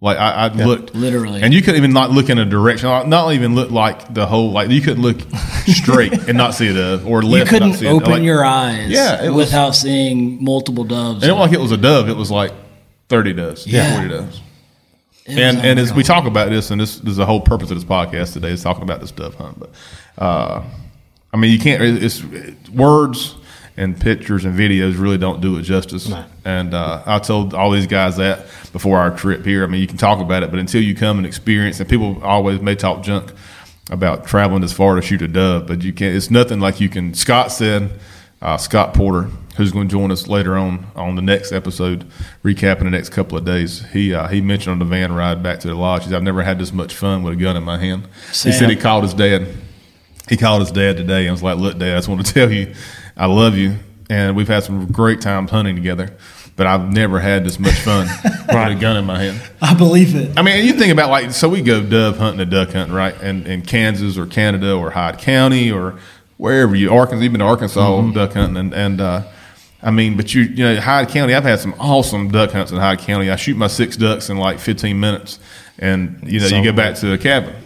[0.00, 1.42] Like I, I looked literally.
[1.42, 2.88] and you couldn't even not look in a direction.
[3.10, 4.52] Not even look like the whole.
[4.52, 5.20] Like you couldn't look
[5.66, 8.88] straight and not see a dove, or You left not couldn't open like- your eyes
[8.90, 11.22] Yeah, it was- without seeing multiple doves.
[11.22, 12.08] It wasn't like it was a dove.
[12.08, 12.52] It was like
[13.12, 13.94] thirty does, Yeah.
[13.94, 14.40] forty doves.
[15.26, 17.70] It and and as we talk about this, and this, this is the whole purpose
[17.70, 19.60] of this podcast today is talking about this dove hunt.
[19.60, 19.70] But
[20.18, 20.64] uh,
[21.32, 21.80] I mean, you can't.
[21.82, 23.36] It's, it's words
[23.76, 26.12] and pictures and videos really don't do it justice.
[26.44, 29.62] And uh, I told all these guys that before our trip here.
[29.64, 32.20] I mean, you can talk about it, but until you come and experience, and people
[32.24, 33.32] always may talk junk
[33.90, 36.16] about traveling this far to shoot a dove, but you can't.
[36.16, 37.14] It's nothing like you can.
[37.14, 37.90] Scott said,
[38.40, 42.06] uh, Scott Porter, who's going to join us later on on the next episode,
[42.42, 43.84] recapping the next couple of days.
[43.92, 46.22] He uh, he mentioned on the van ride back to the lodge, he said, I've
[46.22, 48.08] never had this much fun with a gun in my hand.
[48.28, 49.48] He said he called his dad.
[50.28, 52.50] He called his dad today and was like, "Look, Dad, I just want to tell
[52.50, 52.74] you,
[53.16, 53.76] I love you,
[54.08, 56.16] and we've had some great times hunting together."
[56.54, 59.40] But I've never had this much fun with a gun in my hand.
[59.62, 60.38] I believe it.
[60.38, 63.14] I mean, you think about like, so we go dove hunting and duck hunting, right?
[63.22, 65.98] And in Kansas or Canada or Hyde County or
[66.36, 68.58] wherever you, Arkansas, even to Arkansas duck hunting.
[68.58, 69.22] And, and uh,
[69.82, 72.78] I mean, but you, you know, Hyde County, I've had some awesome duck hunts in
[72.78, 73.30] Hyde County.
[73.30, 75.38] I shoot my six ducks in like 15 minutes
[75.78, 77.56] and, you know, So you get back to the cabin.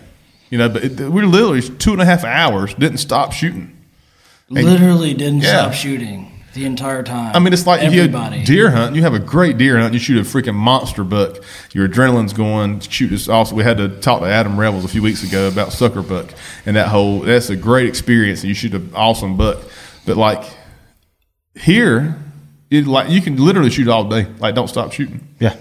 [0.48, 3.76] You know, but it, we're literally two and a half hours, didn't stop shooting.
[4.48, 5.62] Literally didn't Yeah.
[5.62, 7.35] stop shooting the entire time.
[7.35, 8.38] I mean, it's like if everybody.
[8.38, 11.38] you deer hunt, you have a great deer hunt, you shoot a freaking monster buck.
[11.72, 12.81] Your adrenaline's going.
[12.81, 13.29] Shoot this.
[13.29, 16.33] Also, we had to talk to Adam Revels a few weeks ago about sucker buck
[16.64, 17.20] and that whole.
[17.20, 19.59] That's a great experience, and you shoot an awesome buck.
[20.07, 20.44] But like
[21.57, 22.16] here,
[22.71, 24.27] it like you can literally shoot all day.
[24.38, 25.27] Like, don't stop shooting.
[25.40, 25.57] Yeah.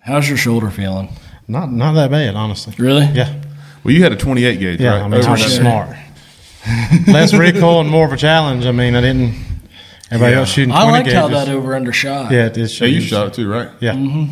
[0.00, 1.08] How's your shoulder feeling?
[1.48, 2.74] Not not that bad, honestly.
[2.78, 3.04] Really?
[3.06, 3.40] Yeah.
[3.84, 4.90] Well, you had a 28 gauge, Yeah.
[4.94, 5.02] right?
[5.02, 5.96] I mean, Over I was that- smart.
[7.08, 8.64] Less recoil and more of a challenge.
[8.66, 9.34] I mean, I didn't.
[10.10, 10.38] Everybody Yeah.
[10.40, 10.72] else shooting.
[10.72, 11.46] I 20 liked how gauges.
[11.46, 12.30] that over under shot.
[12.30, 12.80] Yeah, it is.
[12.80, 13.68] Yeah, you shot it too, right?
[13.80, 13.94] Yeah.
[13.94, 14.30] Mm-hmm.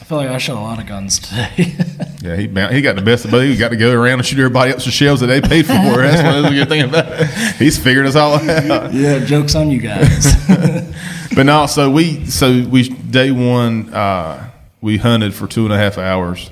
[0.00, 1.74] I feel like I shot a lot of guns today.
[2.26, 3.44] Yeah, he he got the best of both.
[3.44, 5.72] He got to go around and shoot everybody else's shells that they paid for.
[5.72, 7.28] That's one of the good thing about it.
[7.54, 8.92] He's figured us all out.
[8.92, 10.34] yeah, jokes on you guys.
[11.36, 15.76] but no, so we so we day one uh, we hunted for two and a
[15.76, 16.50] half hours,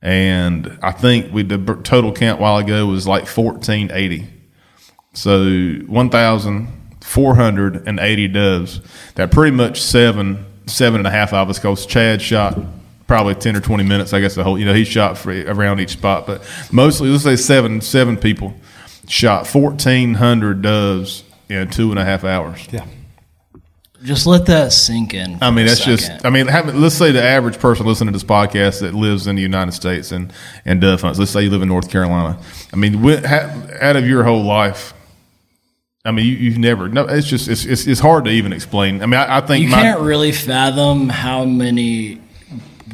[0.00, 4.28] and I think we the total count while ago was like fourteen eighty.
[5.12, 6.68] So one thousand
[7.00, 8.80] four hundred and eighty doves.
[9.16, 12.56] That pretty much seven seven and a half of us because Chad shot
[13.06, 15.80] probably 10 or 20 minutes i guess the whole you know he shot for, around
[15.80, 18.54] each spot but mostly let's say seven seven people
[19.08, 22.84] shot 1400 doves in two and a half hours Yeah.
[24.02, 25.38] just let that sink in.
[25.42, 26.24] I mean, for a that's just.
[26.26, 29.36] I mean, have, let's say the average person listening to this podcast that lives in
[29.36, 30.30] the United States and
[30.66, 31.18] and dove hunts.
[31.18, 32.38] Let's say you live in North Carolina.
[32.72, 34.92] I mean, wi- ha- out of your whole life,
[36.04, 36.88] I mean, you, you've never.
[36.90, 39.02] No, it's just it's, it's it's hard to even explain.
[39.02, 42.20] I mean, I, I think you my, can't really fathom how many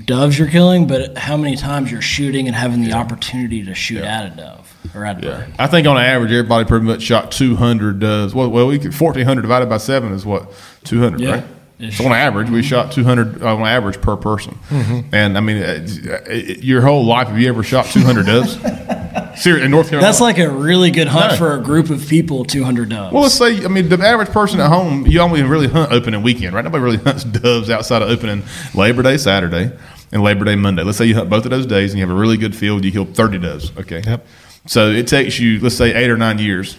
[0.05, 4.03] doves you're killing, but how many times you're shooting and having the opportunity to shoot
[4.03, 5.53] at a dove or at a bird.
[5.59, 8.35] I think on average, everybody pretty much shot 200 doves.
[8.35, 10.53] Well, well, we could, 1400 divided by seven is what
[10.85, 11.31] 200, Yeah.
[11.31, 11.45] right?
[11.79, 11.99] Ish.
[11.99, 14.59] So on average, we shot 200 uh, on average per person.
[14.69, 15.15] Mm-hmm.
[15.15, 18.59] And I mean, uh, uh your whole life, have you ever shot 200 doves?
[19.41, 20.07] Seriously, in North Carolina?
[20.09, 21.37] That's like a really good hunt No.
[21.39, 22.45] for a group of people.
[22.45, 23.13] Two hundred doves.
[23.13, 26.23] Well, let's say, I mean, the average person at home, you only really hunt opening
[26.23, 26.65] weekend, right?
[26.65, 28.43] Nobody really hunts doves outside of opening
[28.75, 29.73] Labor Day Saturday
[30.13, 30.83] and Labor Day Monday.
[30.83, 32.85] Let's say you hunt both of those days and you have a really good field,
[32.85, 34.03] you kill 30 doves, okay?
[34.05, 34.27] Yep.
[34.67, 36.77] So it takes you, let's say, eight or nine years,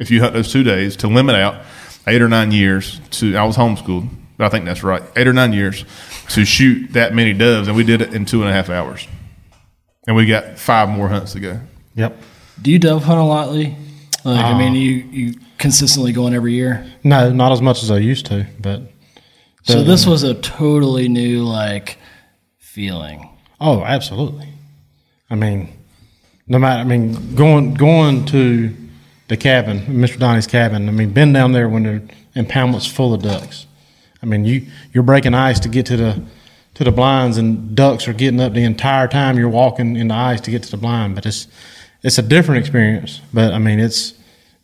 [0.00, 1.62] if you hunt those two days, to limit out
[2.08, 5.32] eight or nine years to, I was homeschooled, but I think that's right, eight or
[5.32, 5.84] nine years
[6.30, 9.06] to shoot that many doves, and we did it in two and a half hours.
[10.06, 11.60] And we got five more hunts to go.
[11.94, 12.16] Yep.
[12.62, 13.74] Do you dove hunt a lot, Lee?
[14.24, 16.84] Like, I Uh, mean, you you consistently going every year.
[17.02, 18.82] No, not as much as I used to, but
[19.62, 21.98] So this was a totally new like
[22.58, 23.28] feeling.
[23.60, 24.48] oh, absolutely.
[25.30, 25.68] I mean,
[26.48, 26.80] no matter.
[26.80, 28.74] I mean, going going to
[29.28, 30.18] the cabin, Mr.
[30.18, 30.88] Donnie's cabin.
[30.88, 32.02] I mean, been down there when the
[32.34, 33.66] impoundment's full of ducks.
[34.22, 36.22] I mean, you you're breaking ice to get to the
[36.74, 40.14] to the blinds, and ducks are getting up the entire time you're walking in the
[40.14, 41.14] ice to get to the blind.
[41.14, 41.46] But it's
[42.02, 43.20] it's a different experience.
[43.32, 44.14] But I mean, it's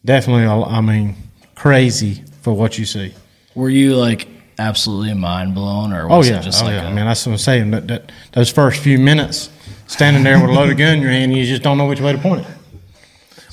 [0.05, 0.45] definitely.
[0.47, 1.17] I mean,
[1.55, 3.15] crazy for what you see.
[3.55, 6.83] Were you like absolutely mind blown, or Oh was yeah, it just oh like yeah.
[6.83, 7.71] a- I mean, that's what I'm saying.
[7.71, 9.51] That, that those first few minutes,
[9.87, 12.13] standing there with a loaded gun in your hand, you just don't know which way
[12.13, 12.47] to point it.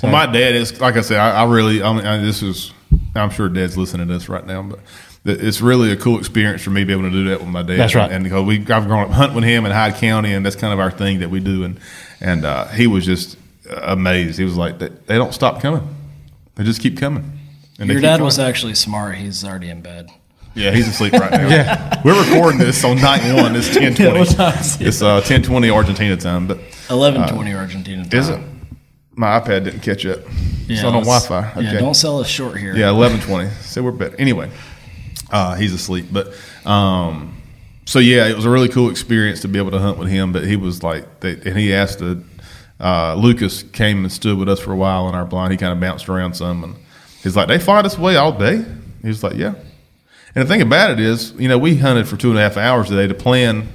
[0.04, 1.18] Well, my dad is like I said.
[1.18, 2.72] I, I really, I mean, I, this is.
[3.16, 4.90] I'm sure Dad's listening to this right now, but th-
[5.26, 7.62] it's really a cool experience for me to be able to do that with my
[7.64, 7.78] dad.
[7.80, 8.12] That's right.
[8.12, 10.72] And because we, I've grown up hunting with him in Hyde County, and that's kind
[10.74, 11.64] of our thing that we do.
[11.64, 11.80] And
[12.22, 13.38] and uh, he was just
[13.82, 14.38] amazed.
[14.38, 15.88] He was like, they, they don't stop coming.
[16.56, 17.40] They just keep coming.
[17.80, 18.26] And Your dad coming.
[18.26, 19.16] was actually smart.
[19.16, 20.10] He's already in bed.
[20.56, 21.48] Yeah, he's asleep right now.
[21.50, 22.02] Yeah.
[22.04, 23.56] We're recording this on night one.
[23.56, 24.18] It's ten twenty.
[24.20, 28.04] what time it's uh, ten twenty Argentina time, but Eleven twenty Argentina.
[28.06, 28.18] Time.
[28.18, 28.40] Uh, is it?
[29.16, 30.20] My iPad didn't catch up.
[30.68, 31.60] it's on Wi-Fi.
[31.62, 32.76] Yeah, don't sell us short here.
[32.76, 33.50] Yeah, eleven twenty.
[33.62, 34.16] So we're better.
[34.18, 34.50] Anyway,
[35.32, 36.08] uh, he's asleep.
[36.12, 36.34] But
[36.66, 37.42] um,
[37.86, 40.32] so yeah, it was a really cool experience to be able to hunt with him.
[40.32, 42.24] But he was like, they, and he asked to.
[42.80, 45.52] Uh, Lucas came and stood with us for a while in our blind.
[45.52, 46.76] He kind of bounced around some, and
[47.24, 48.64] he's like, "They fly us way all day."
[49.02, 49.56] He was like, "Yeah."
[50.36, 52.56] And the thing about it is, you know, we hunted for two and a half
[52.56, 53.08] hours today.
[53.08, 53.68] The plan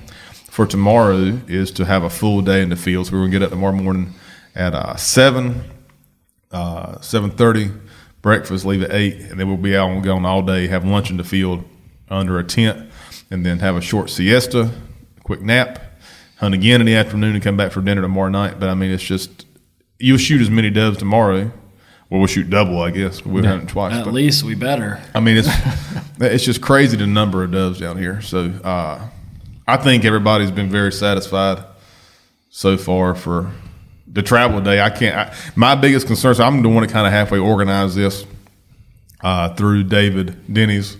[0.52, 3.08] for tomorrow is to have a full day in the fields.
[3.08, 4.14] So we're gonna get up tomorrow morning
[4.54, 5.64] at uh, seven
[6.52, 7.70] uh, seven thirty.
[8.22, 10.68] Breakfast leave at eight, and then we'll be out and gone all day.
[10.68, 11.64] Have lunch in the field
[12.08, 12.88] under a tent,
[13.30, 14.70] and then have a short siesta,
[15.24, 15.80] quick nap,
[16.38, 18.60] hunt again in the afternoon, and come back for dinner tomorrow night.
[18.60, 19.44] But I mean, it's just
[19.98, 21.50] you'll shoot as many doves tomorrow.
[22.10, 23.24] Well, we'll shoot double, I guess.
[23.24, 23.94] We're hunting twice.
[23.94, 25.00] At but- least we better.
[25.14, 25.48] I mean, it's
[26.20, 28.20] it's just crazy the number of doves down here.
[28.20, 29.08] So uh,
[29.66, 31.64] I think everybody's been very satisfied
[32.50, 33.50] so far for
[34.12, 34.80] the travel day.
[34.80, 35.16] I can't.
[35.16, 36.34] I, my biggest concern.
[36.34, 38.24] So I'm the one that kind of halfway organized this
[39.22, 40.96] uh, through David Denies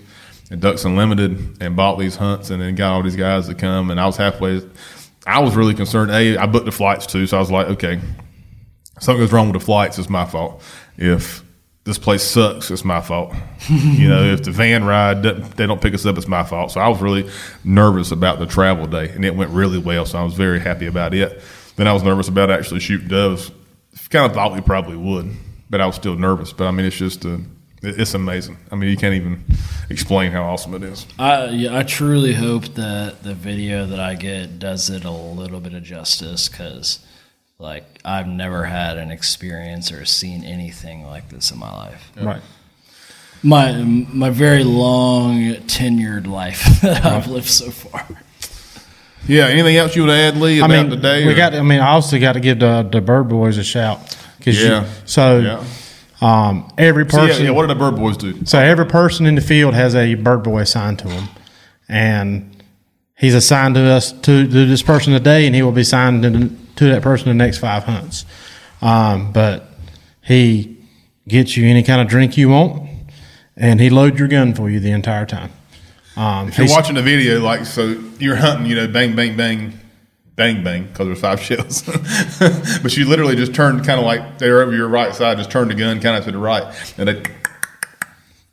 [0.51, 3.91] and Ducks Unlimited and bought these hunts and then got all these guys to come.
[3.91, 4.63] And I was halfway.
[5.27, 6.11] I was really concerned.
[6.11, 8.01] A, I booked the flights too, so I was like, okay,
[9.01, 10.63] something goes wrong with the flights, it's my fault.
[10.97, 11.45] If
[11.85, 13.35] this place sucks, it's my fault.
[13.69, 16.73] you know, if the van ride they don't pick us up, it's my fault.
[16.73, 17.29] So I was really
[17.65, 20.07] nervous about the travel day, and it went really well.
[20.07, 21.41] So I was very happy about it.
[21.77, 23.51] Then I was nervous about actually shooting doves.
[24.11, 25.31] Kind of thought we probably would,
[25.71, 26.53] but I was still nervous.
[26.53, 27.39] But I mean, it's just uh,
[27.83, 28.59] it- it's amazing.
[28.71, 29.43] I mean, you can't even
[29.91, 31.07] explain how awesome it is.
[31.19, 35.61] I yeah, I truly hope that the video that I get does it a little
[35.61, 36.99] bit of justice because,
[37.59, 42.13] like, I've never had an experience or seen anything like this in my life.
[42.21, 42.43] Right.
[43.43, 48.07] My my very long tenured life that I've lived so far.
[49.27, 49.47] Yeah.
[49.47, 51.27] Anything else you would add, Lee, I about mean, today?
[51.27, 51.55] we or- got.
[51.55, 54.85] I mean, I also got to give the the Bird Boys a shout because Yeah.
[55.05, 55.65] so Yeah.
[56.21, 57.45] um, every So, yeah, person.
[57.47, 58.45] yeah, what did the Bird Boys do?
[58.45, 61.29] So every person in the field has a bird boy assigned to him,
[61.89, 62.51] and
[63.17, 66.51] he's assigned to us to, to this person today, and he will be assigned to,
[66.77, 68.25] to that person the next five hunts.
[68.81, 69.69] Um, but
[70.23, 70.77] he
[71.29, 72.89] gets you any kind of drink you want,
[73.57, 75.51] and he loads your gun for you the entire time.
[76.17, 79.79] Um, If you're watching the video, like, so you're hunting, you know, bang, bang, bang,
[80.37, 81.83] bang, bang, because there's five shells.
[82.83, 85.69] but you literally just turned kind of like they're over your right side, just turn
[85.69, 86.65] the gun kind of to the right,
[86.99, 87.23] and they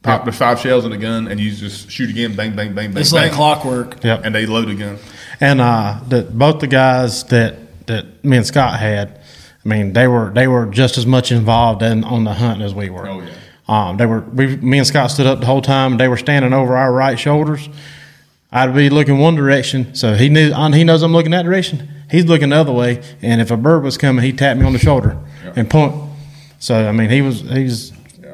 [0.01, 2.91] pop the five shells in the gun, and you just shoot again, bang, bang, bang,
[2.93, 4.03] bang, It's bang, like clockwork.
[4.03, 4.21] Yep.
[4.23, 4.97] and they load the gun.
[5.41, 9.19] and uh, the, both the guys that that me and Scott had,
[9.65, 12.73] I mean, they were they were just as much involved in on the hunt as
[12.73, 13.07] we were.
[13.07, 13.29] Oh, yeah.
[13.69, 14.21] Um, they were.
[14.21, 15.97] We, me and Scott stood up the whole time.
[15.97, 17.69] They were standing over our right shoulders.
[18.51, 20.51] I'd be looking one direction, so he knew.
[20.71, 21.87] He knows I'm looking that direction.
[22.09, 24.73] He's looking the other way, and if a bird was coming, he'd tap me on
[24.73, 25.19] the shoulder
[25.55, 25.93] and point.
[26.57, 27.93] So I mean, he was he's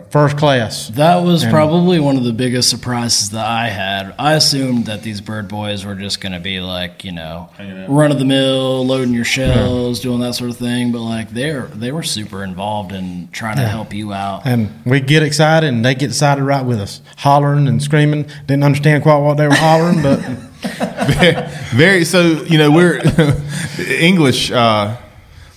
[0.09, 0.87] first class.
[0.89, 4.13] That was And- probably one of the biggest surprises that I had.
[4.17, 7.49] I assumed that these bird boys were just going to be like, you know,
[7.87, 10.91] run of the mill, loading your shells, doing that sort of thing.
[10.91, 14.43] But like they're they were super involved in trying to help you out.
[14.45, 18.25] And we get excited, and they get excited right with us, hollering and screaming.
[18.47, 20.19] Didn't understand quite what they were hollering, but
[21.75, 22.99] Very so, you know, we're
[23.99, 24.51] English.
[24.51, 24.97] Uh,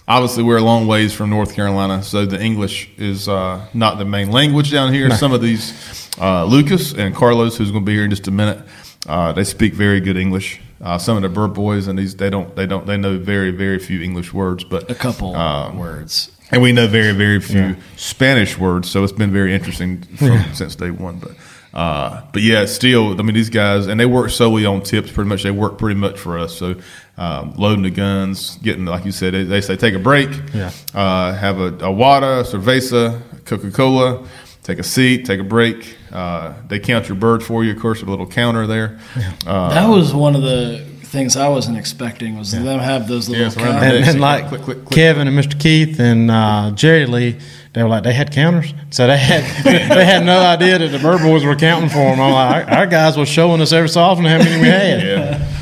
[0.09, 4.05] obviously, we're a long ways from North Carolina, so the English is uh, not the
[4.05, 5.11] main language down here.
[5.11, 8.31] Some of these, uh, Lucas and Carlos, who's going to be here in just a
[8.33, 8.59] minute,
[9.07, 10.61] uh, they speak very good English.
[10.81, 13.51] Uh, some of the bird boys and these, they don't, they don't, they know very,
[13.51, 16.31] very few English words, but A couple uh, words.
[16.53, 20.77] and we know very, very few Spanish words, so it's been very interesting from, since
[20.77, 21.19] day one.
[21.19, 21.33] But,
[21.75, 25.11] uh, but yeah, still, I mean, these guys, and they work solely on tips.
[25.11, 26.57] Pretty much, they work pretty much for us.
[26.57, 26.77] So,
[27.19, 30.71] um, loading the guns, getting like you said, they, they say take a break, Yeah.
[30.95, 34.27] uh, have a, a water, cerveza, Coca Cola,
[34.63, 35.97] take a seat, take a break.
[36.13, 37.73] Uh, they count your bird for you.
[37.73, 38.99] Of course, a little counter there.
[39.47, 43.41] Uh, that was one of the things I wasn't expecting was them have those little
[43.43, 44.01] Yeah, it's around the counters.
[44.01, 44.01] neck.
[44.01, 44.95] and, and like Click, click, click.
[44.95, 45.59] Kevin and Mr.
[45.59, 47.39] Keith and uh, Jerry Lee,
[47.73, 50.99] they were like they had counters, so they had they had no idea that the
[50.99, 52.21] bird boys were counting for them.
[52.21, 55.03] I'm like, our, our guys was showing us every so often how many we had.
[55.03, 55.55] yeah.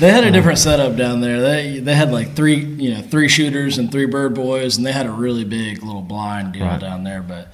[0.00, 1.40] They had a different setup down there.
[1.40, 4.92] They they had like three you know three shooters and three bird boys, and they
[4.92, 6.80] had a really big little blind deal Right.
[6.80, 7.20] down there.
[7.22, 7.52] But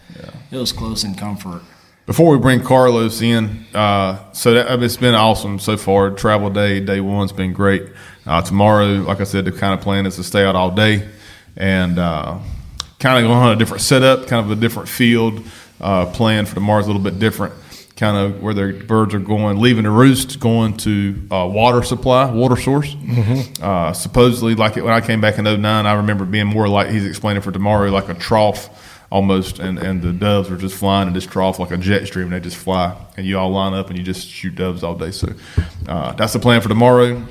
[0.50, 1.62] it was close in comfort.
[2.06, 6.10] Before we bring Carlos in, uh, so that, it's been awesome so far.
[6.10, 7.82] Travel day, day one's been great.
[8.26, 11.08] Uh, tomorrow, like I said, the kind of plan is to stay out all day
[11.56, 12.38] and uh,
[13.00, 15.42] kind of go on a different setup, kind of a different field.
[15.80, 17.54] Uh, plan for tomorrow's a little bit different,
[17.96, 22.30] kind of where the birds are going, leaving the roost, going to uh, water supply,
[22.30, 22.94] water source.
[23.62, 27.06] Uh, supposedly, like when I came back in 09, I remember being more like he's
[27.06, 28.68] explaining for tomorrow, like a trough
[29.10, 32.24] almost, and, and the doves are just flying in this trough like a jet stream.
[32.26, 34.96] and They just fly, and you all line up and you just shoot doves all
[34.96, 35.12] day.
[35.12, 35.32] So
[35.86, 37.24] uh, that's the plan for tomorrow.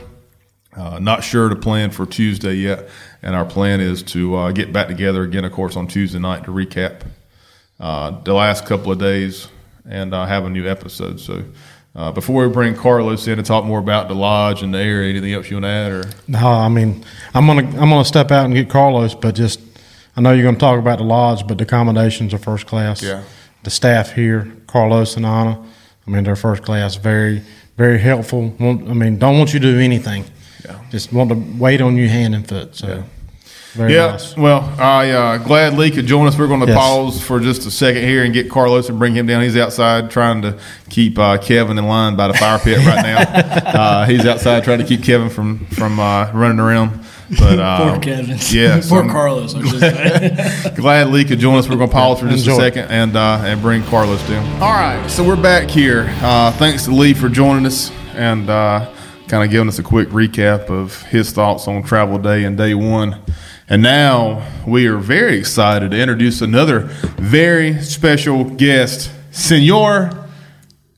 [0.76, 2.90] Uh, not sure the plan for Tuesday yet,
[3.22, 6.46] and our plan is to uh, get back together again, of course, on Tuesday night
[6.46, 7.02] to recap
[7.80, 9.50] uh, the last couple of days
[9.86, 11.20] and uh, have a new episode.
[11.20, 11.44] So.
[11.96, 15.12] Uh, before we bring Carlos in to talk more about the lodge and the area,
[15.12, 15.92] anything else you want to add?
[15.92, 19.60] Or No, I mean, I'm gonna I'm gonna step out and get Carlos, but just
[20.18, 23.04] I know you're gonna talk about the lodge, but the accommodations are first class.
[23.04, 23.22] Yeah.
[23.62, 25.64] The staff here, Carlos and Anna,
[26.08, 26.96] I mean, they're first class.
[26.96, 27.44] Very
[27.78, 28.56] very helpful.
[28.60, 30.26] I mean, don't want you to do anything.
[30.66, 30.80] Yeah.
[30.90, 32.76] Just want to wait on you hand and foot.
[32.76, 32.88] So.
[32.88, 33.04] Yeah.
[33.74, 34.38] Very yeah, nice.
[34.38, 36.38] well, I uh, glad Lee could join us.
[36.38, 36.78] We're going to Yes.
[36.78, 39.42] pause for just a second here and get Carlos and bring him down.
[39.42, 40.60] He's outside trying to
[40.90, 43.18] keep uh, Kevin in line by the fire pit right now.
[43.66, 47.00] uh, he's outside trying to keep Kevin from from uh, running around.
[47.40, 48.38] But uh, Poor Kevin.
[48.52, 49.56] yeah, so Poor I'm Carlos.
[49.56, 51.68] I should glad Lee could join us.
[51.68, 52.54] We're going to pause for just Enjoy.
[52.54, 54.46] a second and uh, and bring Carlos down.
[54.62, 56.14] All right, so we're back here.
[56.22, 58.94] Uh, thanks to Lee for joining us and uh,
[59.34, 62.76] kind of giving us a quick recap of his thoughts on travel day and day
[62.76, 63.20] one.
[63.68, 66.82] And now we are very excited to introduce another
[67.18, 70.28] very special guest, Senor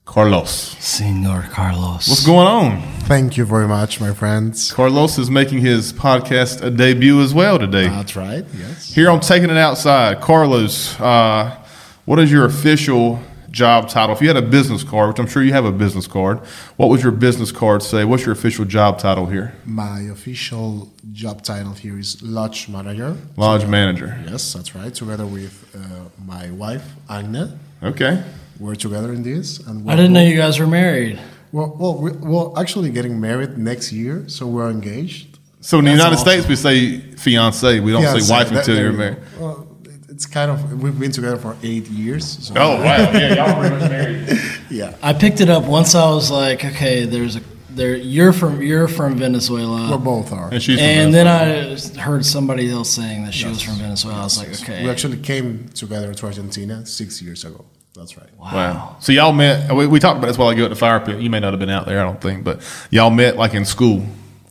[0.04, 0.52] Carlos.
[0.52, 2.10] Senor Carlos.
[2.10, 2.82] What's going on?
[3.04, 4.70] Thank you very much, my friends.
[4.70, 7.88] Carlos is making his podcast a debut as well today.
[7.88, 8.44] That's right.
[8.54, 8.94] Yes.
[8.94, 11.58] Here on Taking It Outside, Carlos, uh,
[12.04, 13.22] what is your official
[13.56, 14.14] job title?
[14.16, 16.40] If you had a business card, which I'm sure you have a business card,
[16.76, 18.04] what would your business card say?
[18.04, 19.54] What's your official job title here?
[19.66, 23.16] My official job title here is lodge manager.
[23.38, 24.10] Lodge manager.
[24.30, 24.94] Yes, that's right.
[24.94, 25.80] Together with uh,
[26.26, 28.24] my wife Agna, Okay.
[28.60, 29.60] we're together in this.
[29.66, 31.20] And I didn't know you guys were married.
[31.52, 35.40] Well, well, we're actually getting married next year, so we're engaged.
[35.62, 36.28] So in the United awesome.
[36.28, 37.80] States, we say fiance.
[37.80, 39.18] We don't Fiancé, say wife that- until there you're married.
[39.40, 39.75] Well, it-
[40.16, 42.48] it's kind of we've been together for eight years.
[42.48, 43.12] So Oh wow!
[43.12, 44.42] Yeah, y'all pretty much married.
[44.70, 44.96] yeah.
[45.04, 45.94] I picked it up once.
[45.94, 47.96] I was like, okay, there's a there.
[47.96, 49.92] You're from you're from Venezuela.
[49.92, 50.54] We both are.
[50.54, 54.22] And she's and then I heard somebody else saying that she was from Venezuela.
[54.22, 57.66] I was like, okay, We actually came together to Argentina six years ago.
[57.94, 58.30] That's right.
[58.38, 58.96] Wow.
[59.02, 59.74] So y'all met.
[59.74, 61.20] We, we talked about this while ago at the fire pit.
[61.20, 63.66] You may not have been out there, I don't think, but y'all met like in
[63.66, 64.06] school.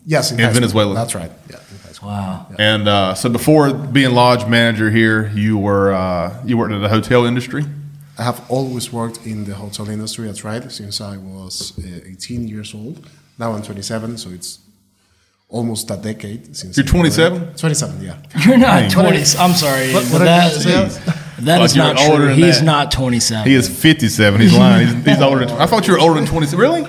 [0.05, 0.61] Yes, in, In high school.
[0.61, 0.93] Venezuela.
[0.93, 1.31] That's right.
[1.49, 1.64] Yeah, in high school.
[2.05, 2.47] Wow.
[2.59, 6.89] And uh, so before being lodge manager here, you were uh, you worked in the
[6.89, 7.63] hotel industry.
[8.17, 10.27] I have always worked in the hotel industry.
[10.27, 10.71] That's right.
[10.71, 13.05] Since I was uh, 18 years old.
[13.37, 14.59] Now I'm 27, so it's
[15.49, 16.77] almost a decade since.
[16.77, 17.55] You're I- 27?
[17.55, 18.15] 27, yeah.
[18.45, 19.17] You're not 20.
[19.37, 19.93] I'm sorry.
[19.93, 21.11] What- but what that, I say?
[21.41, 22.25] that Like is you're not older true.
[22.27, 22.65] than He's that.
[22.65, 23.47] not 27.
[23.49, 24.39] He is 57.
[24.39, 24.87] He's lying.
[24.87, 25.57] He's, he's older than.
[25.59, 26.57] I thought you were older than 27.
[26.57, 26.83] Really?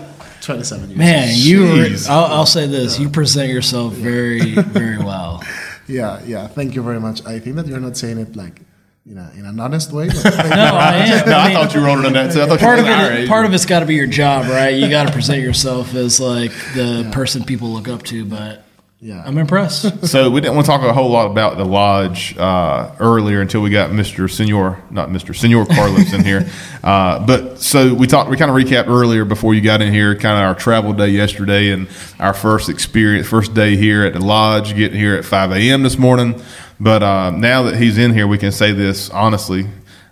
[0.47, 0.99] 27 years.
[0.99, 2.99] Man, you were, I'll, I'll say this.
[2.99, 5.42] You present yourself very, very well.
[5.88, 6.49] Yeah, yeah.
[6.49, 7.24] Thank you very much.
[7.26, 8.61] I think that you're not saying it like,
[9.05, 10.07] you know, in an honest way.
[10.14, 11.28] No, I am.
[11.30, 12.32] No, I I mean, thought you were older than that.
[12.32, 12.42] too.
[12.42, 13.28] I thought part of it, age.
[13.28, 14.70] part of it's got to be your job, right?
[14.74, 18.24] You got to present yourself as like the person people look up to.
[18.24, 18.64] But
[19.07, 19.22] Yeah.
[19.24, 19.86] I'm impressed.
[20.07, 23.61] So we didn't want to talk a whole lot about the lodge uh, earlier until
[23.61, 24.28] we got Mr.
[24.28, 25.34] Senor, not Mr.
[25.34, 26.48] Senor Carlos in here.
[26.86, 30.14] Uh, but so we talked, we kind of recapped earlier before you got in here,
[30.14, 31.88] kind of our travel day yesterday and
[32.20, 35.82] our first experience, first day here at the lodge, getting here at 5 a.m.
[35.82, 36.40] this morning.
[36.78, 39.66] But uh, now that he's in here, we can say this honestly.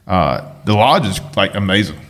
[0.04, 2.00] Uh, the lodge is like amazing.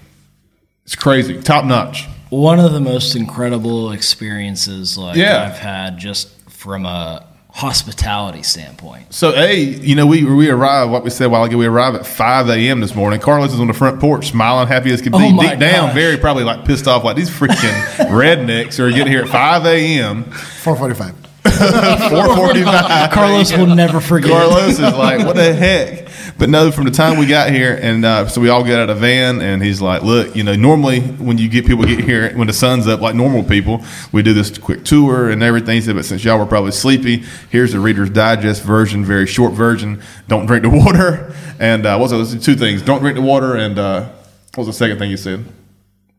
[0.86, 2.06] It's crazy, top notch.
[2.30, 5.44] One of the most incredible experiences like Yeah.
[5.46, 6.33] I've had just
[6.64, 9.12] from a hospitality standpoint.
[9.12, 10.90] So, a you know, we we arrived.
[10.90, 12.80] What we said a while ago, we arrived at five a.m.
[12.80, 13.20] this morning.
[13.20, 15.18] Carlos is on the front porch, smiling, happy as could be.
[15.18, 15.94] Oh, my Deep down, gosh.
[15.94, 17.54] very probably like pissed off, like these freaking
[18.08, 20.24] rednecks are getting here at five a.m.
[20.24, 21.14] 445.
[22.10, 23.10] Four forty-five.
[23.12, 24.30] Carlos will never forget.
[24.30, 26.03] Carlos is like, what the heck?
[26.36, 28.90] But no, from the time we got here, and uh, so we all get out
[28.90, 32.36] of van, and he's like, look, you know, normally when you get people get here
[32.36, 35.76] when the sun's up, like normal people, we do this quick tour and everything.
[35.76, 39.52] He said, but since y'all were probably sleepy, here's the Reader's Digest version, very short
[39.52, 40.02] version.
[40.26, 42.82] Don't drink the water, and uh, what's those two things?
[42.82, 44.08] Don't drink the water, and uh,
[44.54, 45.44] what was the second thing you said?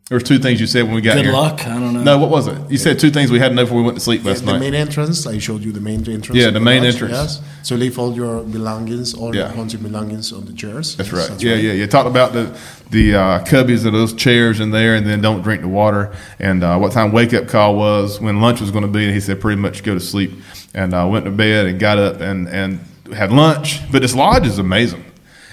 [0.07, 1.33] There was two things you said when we got Good here.
[1.33, 1.65] luck.
[1.65, 2.03] I don't know.
[2.03, 2.55] No, what was it?
[2.69, 4.45] You said two things we had to know before we went to sleep last night.
[4.45, 4.59] the night.
[4.59, 6.29] main entrance, I showed you the main entrance.
[6.39, 7.11] Yeah, of the main lodge, entrance.
[7.13, 7.41] Yes.
[7.63, 9.47] So leave all your belongings, all Yeah.
[9.47, 10.95] your haunted belongings on the chairs.
[10.95, 11.41] That's Yes, right.
[11.41, 11.73] yeah, yeah.
[11.73, 12.55] You talked about the
[12.91, 16.11] the uh, cubbies of those chairs in there, and then don't drink the water.
[16.39, 19.13] And uh, what time wake up call was when lunch was going to be, and
[19.15, 20.33] he said pretty much go to sleep.
[20.75, 22.79] And I uh, went to bed and got up and and
[23.11, 23.81] had lunch.
[23.91, 25.03] But this lodge is amazing.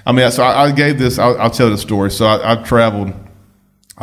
[0.04, 1.18] I mean, so I, I gave this.
[1.18, 2.10] I'll, I'll tell the story.
[2.10, 3.14] So I, I've traveled.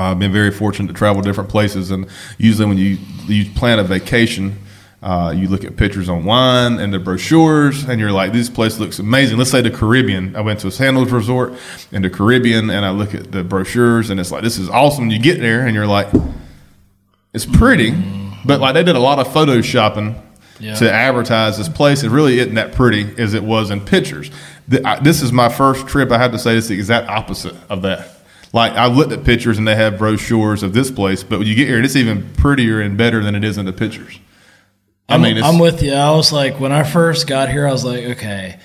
[0.02, 2.98] I've been very fortunate to travel different places, and usually when you
[3.28, 4.58] you plan a vacation,
[5.04, 9.00] uh, you look at pictures online and the brochures, and you're like, "This place looks
[9.00, 10.36] amazing." Let's say the Caribbean.
[10.36, 11.54] I went to a Sandals resort
[11.92, 15.10] in the Caribbean, and I look at the brochures, and it's like, "This is awesome."
[15.10, 16.10] You get there, and you're like,
[17.34, 17.94] "It's pretty,"
[18.46, 20.16] but like they did a lot of photoshopping
[20.60, 20.76] Yeah.
[20.76, 22.04] to advertise this place.
[22.04, 24.30] It really isn't that pretty as it was in pictures.
[25.02, 26.12] This is my first trip.
[26.12, 28.19] I have to say it's the exact opposite of that.
[28.52, 31.56] Like I looked at pictures and they have brochures of this place, but when you
[31.56, 34.20] get here, it's even prettier and better than it is in the pictures.
[35.08, 35.94] I I'm, mean, it's, I'm with you.
[35.94, 38.60] I was like, when I first got here, I was like, okay,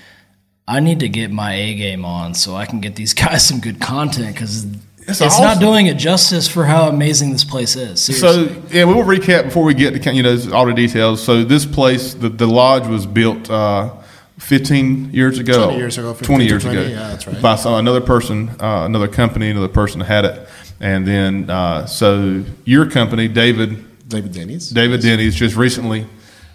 [0.67, 3.59] I need to get my A game on so I can get these guys some
[3.59, 4.65] good content because
[5.07, 8.01] It's it's, not doing it justice for how amazing this place is.
[8.01, 8.47] Seriously.
[8.47, 11.23] So yeah, we'll recap before we get to you know all the details.
[11.23, 13.91] So this place, the, the lodge was built uh,
[14.37, 15.65] 15 years ago.
[15.65, 16.87] 20 years ago, 15 20 years 20, ago.
[16.89, 17.41] yeah, that's right.
[17.41, 20.47] By some, another person, uh, another company, another person had it,
[20.79, 26.05] and then uh, so your company, David David Denies David Denies just recently.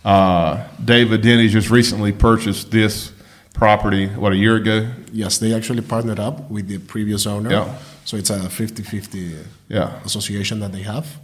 [0.05, 3.13] Uh, David Denies just recently purchased this
[3.53, 4.07] property.
[4.07, 4.91] What a year ago?
[5.13, 7.51] Yes, they actually partnered up with the previous owner.
[7.51, 7.79] Yeah.
[8.05, 10.01] So it's a 50-50 Yeah.
[10.05, 11.19] association that they have.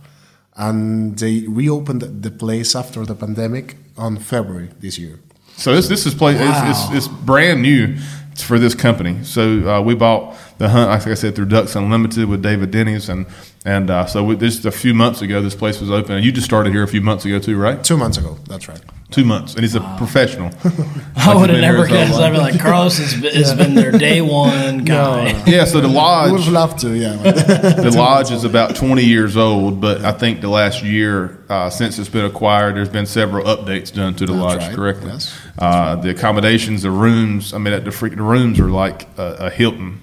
[0.57, 5.19] And they reopened the place after the pandemic on February this year.
[5.57, 6.71] So this this is place Wow.
[6.71, 7.97] it's, it's, it's brand new
[8.37, 9.25] for this company.
[9.25, 13.09] So uh, we bought the hunt, like I said, through Ducks Unlimited with David Denies,
[13.09, 13.27] and
[13.65, 16.17] and uh, so we, just a few months ago, this place was open.
[16.17, 17.83] And you just started here a few months ago too, right?
[17.83, 18.81] Two months ago, that's right.
[19.11, 20.51] Two months, and he's a professional.
[21.17, 22.19] I would have never so guessed.
[22.19, 25.45] I'd be like, Carlos has been, has been their day one guy.
[25.47, 25.65] yeah.
[25.65, 27.13] So the We would lodge, have loved to, yeah.
[27.23, 32.01] the lodge is about 20 years old, but I think the last year uh, since
[32.01, 34.59] it's been acquired, there's been several updates done to the That's lodge.
[34.61, 35.39] right, Correctly, yes.
[35.59, 37.55] uh, the accommodations, the rooms.
[37.55, 40.01] I mean, the, the rooms are like a, a Hilton.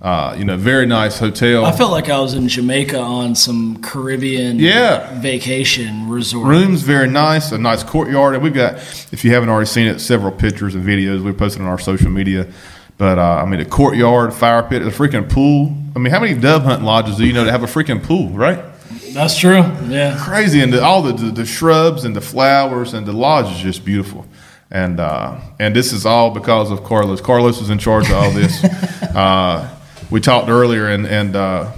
[0.00, 1.64] Uh, you know, very nice hotel.
[1.64, 5.20] I felt like I was in Jamaica on some Caribbean Yeah.
[5.20, 6.46] vacation resort.
[6.46, 8.74] Room's very nice, a nice courtyard, and we've got,
[9.10, 12.10] if you haven't already seen it, several pictures and videos we posted on our social
[12.10, 12.46] media.
[12.96, 15.76] But uh, I mean, a courtyard, fire pit, a freaking pool.
[15.96, 18.28] I mean, how many dove hunting lodges do you know that have a freaking pool,
[18.30, 18.60] right?
[19.14, 19.62] That's true.
[19.88, 20.16] Yeah.
[20.20, 23.58] Crazy, and the, all the, the the shrubs and the flowers and the lodge is
[23.58, 24.26] just beautiful.
[24.70, 27.20] And uh, and this is all because of Carlos.
[27.20, 28.62] Carlos is in charge of all this.
[29.14, 29.74] uh,
[30.10, 31.72] we talked earlier, and and uh,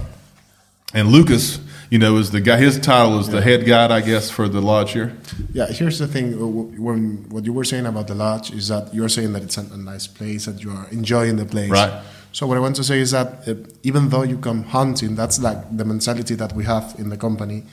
[0.93, 1.59] and Lucas,
[1.89, 2.57] you know, is the guy.
[2.57, 5.15] His title is the head guide, I guess, for the lodge here.
[5.53, 6.33] Yeah, here's the thing.
[6.81, 9.77] When what you were saying about the lodge is that you're saying that it's a,
[9.77, 11.69] nice place that you are enjoying the place.
[11.69, 12.03] Right.
[12.33, 15.39] So what I want to say is that uh, even though you come hunting, that's
[15.41, 17.63] like the mentality that we have in the company.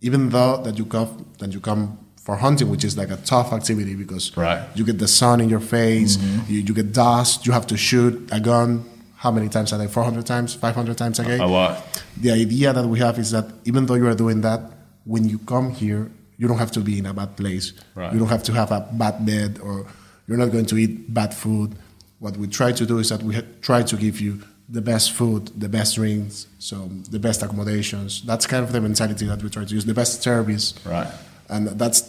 [0.00, 3.52] Even though that you come that you come for hunting, which is like a tough
[3.52, 4.60] activity because Right.
[4.74, 8.28] you get the sun in your face, you, you get dust, you have to shoot
[8.32, 8.84] a gun.
[9.26, 9.88] How many times a day?
[9.88, 10.54] 400 times?
[10.54, 11.38] 500 times a day?
[11.38, 11.82] A lot.
[12.16, 14.60] the idea that we have is that even though you are doing that,
[15.04, 17.72] when you come here, you don't have to be in a bad place.
[17.96, 18.12] Right.
[18.12, 19.84] You don't have to have a bad bed or
[20.28, 21.74] you're not going to eat bad food.
[22.20, 25.50] What we try to do is that we try to give you the best food,
[25.58, 28.22] the best drinks, so the best accommodations.
[28.22, 30.72] That's kind of the mentality that we try to use, the best service.
[30.86, 31.10] Right.
[31.48, 32.02] And that's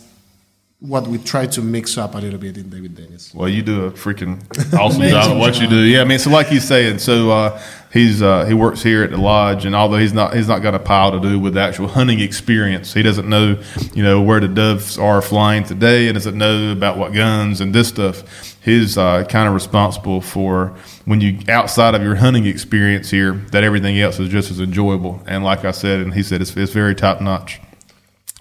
[0.79, 3.33] what we try to mix up a little bit in David Denies.
[3.33, 4.39] Well, you do a freaking
[4.79, 5.77] awesome job at what you do.
[5.77, 7.61] Yeah, I mean, so like he's saying, so uh,
[7.91, 10.75] he's uh, he works here at the lodge, and although he's not he's not got
[10.75, 13.59] a pile to do with the actual hunting experience, he doesn't know
[13.95, 17.73] you know where the doves are flying today, and doesn't know about what guns and
[17.73, 18.55] this stuff.
[18.63, 20.75] He's uh, kind of responsible for
[21.05, 25.23] when you outside of your hunting experience here, that everything else is just as enjoyable.
[25.25, 27.61] And like I said, and he said, it's, it's very top notch.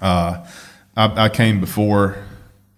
[0.02, 0.44] Uh,
[0.96, 2.16] I, I came before,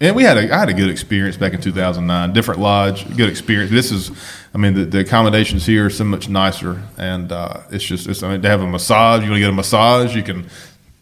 [0.01, 2.33] and we had a I had a good experience back in 2009.
[2.33, 3.71] Different lodge, good experience.
[3.71, 4.11] This is,
[4.55, 8.23] I mean, the, the accommodations here are so much nicer, and uh, it's just it's,
[8.23, 9.23] I mean, they have a massage.
[9.23, 10.49] You want to get a massage, you can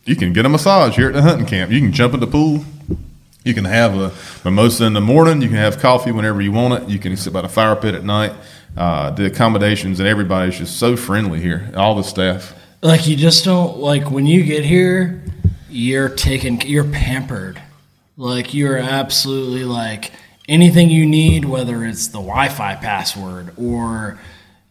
[0.04, 1.70] you can get a massage here at the hunting camp.
[1.70, 2.64] You can jump in the pool.
[3.44, 4.12] You can have a
[4.44, 5.40] mimosa in the morning.
[5.40, 6.88] You can have coffee whenever you want it.
[6.88, 8.32] You can sit by the fire pit at night.
[8.76, 11.70] Uh, the accommodations and everybody's just so friendly here.
[11.76, 12.54] All the staff.
[12.82, 15.22] Like you just don't like when you get here,
[15.76, 17.60] you're taken, you're pampered.
[18.16, 20.10] Like you're absolutely like
[20.48, 24.18] anything you need, whether it's the Wi-Fi password or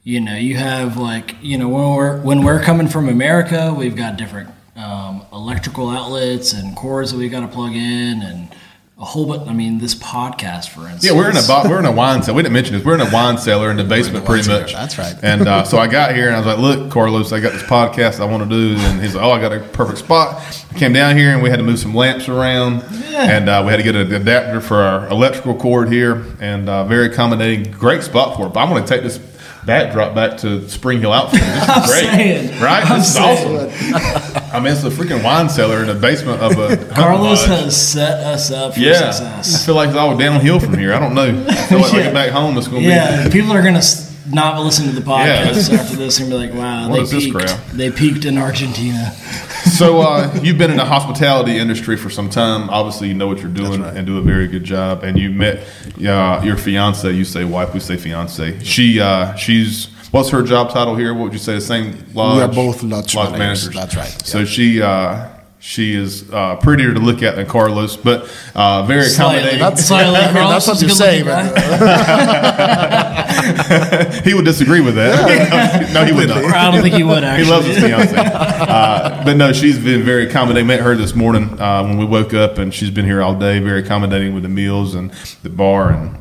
[0.03, 3.95] you know you have like you know when we're when we're coming from America, we've
[3.95, 8.49] got different um, electrical outlets and cords that we got to plug in and
[8.97, 11.03] a whole but I mean this podcast for instance.
[11.03, 12.37] Yeah, we're in a we're in a wine cellar.
[12.37, 12.85] We didn't mention this.
[12.85, 14.73] We're in a wine cellar in the basement, wine pretty cellar, much.
[14.73, 15.15] that's right.
[15.21, 17.63] And uh, so I got here and I was like, "Look, Carlos, I got this
[17.63, 20.41] podcast I want to do." And he's like, "Oh, I got a perfect spot."
[20.71, 22.83] I came down here and we had to move some lamps around,
[23.13, 26.85] and uh, we had to get an adapter for our electrical cord here, and uh,
[26.85, 27.69] very accommodating.
[27.73, 28.53] Great spot for it.
[28.53, 29.17] But I'm going to take this
[29.65, 31.45] backdrop back to Spring Hill Outfitters.
[31.47, 32.61] This is I'm great, saying.
[32.61, 32.85] right?
[32.89, 33.71] I'm this is saying.
[33.71, 34.44] awesome.
[34.55, 37.63] I mean, it's a freaking wine cellar in the basement of a Carlos lodge.
[37.63, 40.93] has set us up for Yeah, I feel like it's all downhill from here.
[40.93, 41.45] I don't know.
[41.47, 43.81] I feel like when I get back home, it's going to Yeah, people are gonna
[44.31, 45.45] not listen to the Yeah.
[45.45, 47.35] podcast after this and be like, "Wow, What they peaked.
[47.35, 47.67] crap?
[47.73, 49.13] They peaked in Argentina."
[49.65, 52.69] So uh, you've been in the hospitality industry for some time.
[52.69, 55.03] Obviously, you know what you're doing and do a very good job.
[55.03, 55.57] And you met
[55.97, 57.11] uh, your fiance.
[57.11, 58.59] You say wife, we say fiance.
[58.63, 61.13] She uh, she's what's her job title here?
[61.13, 61.55] What would you say?
[61.55, 62.37] The same lodge.
[62.37, 63.37] We are both lodge managers.
[63.39, 63.73] managers.
[63.73, 64.25] That's right.
[64.25, 64.81] So she.
[64.81, 65.29] Uh,
[65.65, 69.37] she is uh, prettier to look at than Carlos, but uh, very Slightly.
[69.37, 69.59] accommodating.
[69.61, 71.53] That's, Slightly, that's Carlos what is a you good say, looking
[73.65, 75.89] but he would disagree with that.
[75.93, 76.43] no, he would not.
[76.45, 77.45] I don't think he would actually.
[77.45, 78.15] He loves his fiance.
[78.15, 80.67] Uh, but no, she's been very accommodating.
[80.67, 83.57] Met her this morning uh, when we woke up, and she's been here all day.
[83.57, 86.15] Very accommodating with the meals and the bar, and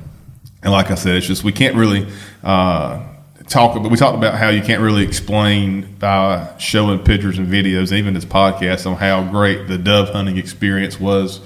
[0.62, 2.06] and like I said, it's just we can't really
[2.42, 3.02] uh,
[3.48, 3.80] talk.
[3.80, 8.14] But we talked about how you can't really explain by showing pictures and videos, even
[8.14, 11.40] this podcast, on how great the dove hunting experience was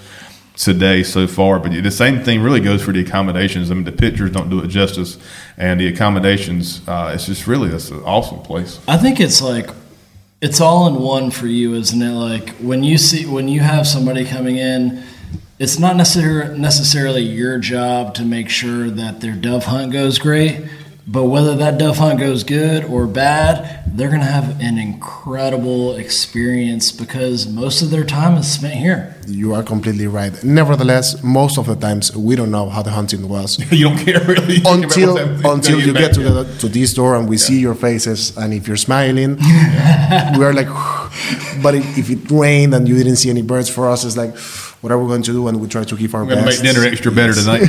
[0.56, 1.58] today so far.
[1.58, 3.70] But the same thing really goes for the accommodations.
[3.70, 5.18] I mean, the pictures don't do it justice,
[5.56, 6.86] and the accommodations.
[6.86, 8.80] Uh, it's just really it's an awesome place.
[8.88, 9.70] I think it's like
[10.40, 12.12] it's all in one for you, isn't it?
[12.12, 15.02] Like when you see when you have somebody coming in,
[15.58, 20.64] it's not necessar- necessarily your job to make sure that their dove hunt goes great,
[21.10, 25.96] but whether that dove hunt goes good or bad, they're going to have an incredible
[25.96, 29.16] experience because most of their time is spent here.
[29.26, 30.32] you are completely right.
[30.44, 33.58] Nevertheless, most of the times we don't know how the hunting was.
[33.78, 34.56] You don't care really.
[34.56, 37.74] You until what's until you get to the to this door and we see your
[37.74, 39.36] faces and if you're smiling
[40.36, 40.68] we are like
[41.62, 44.36] but if, if it rained and you didn't see any birds for us it's like
[44.80, 46.62] whatever we're going to do, and we try to give our We're going to best.
[46.62, 47.66] make dinner extra better tonight.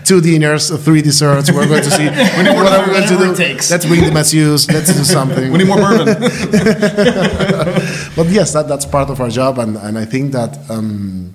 [0.04, 1.50] Two dinners, three desserts.
[1.52, 2.04] We're going to see
[2.36, 3.34] We need whatever we're going to do.
[3.36, 3.70] takes.
[3.70, 4.68] Let's bring the masseuse.
[4.70, 5.52] Let's do something.
[5.52, 6.06] we need more bourbon.
[8.16, 11.34] but yes, that, that's part of our job, and, and I think that um,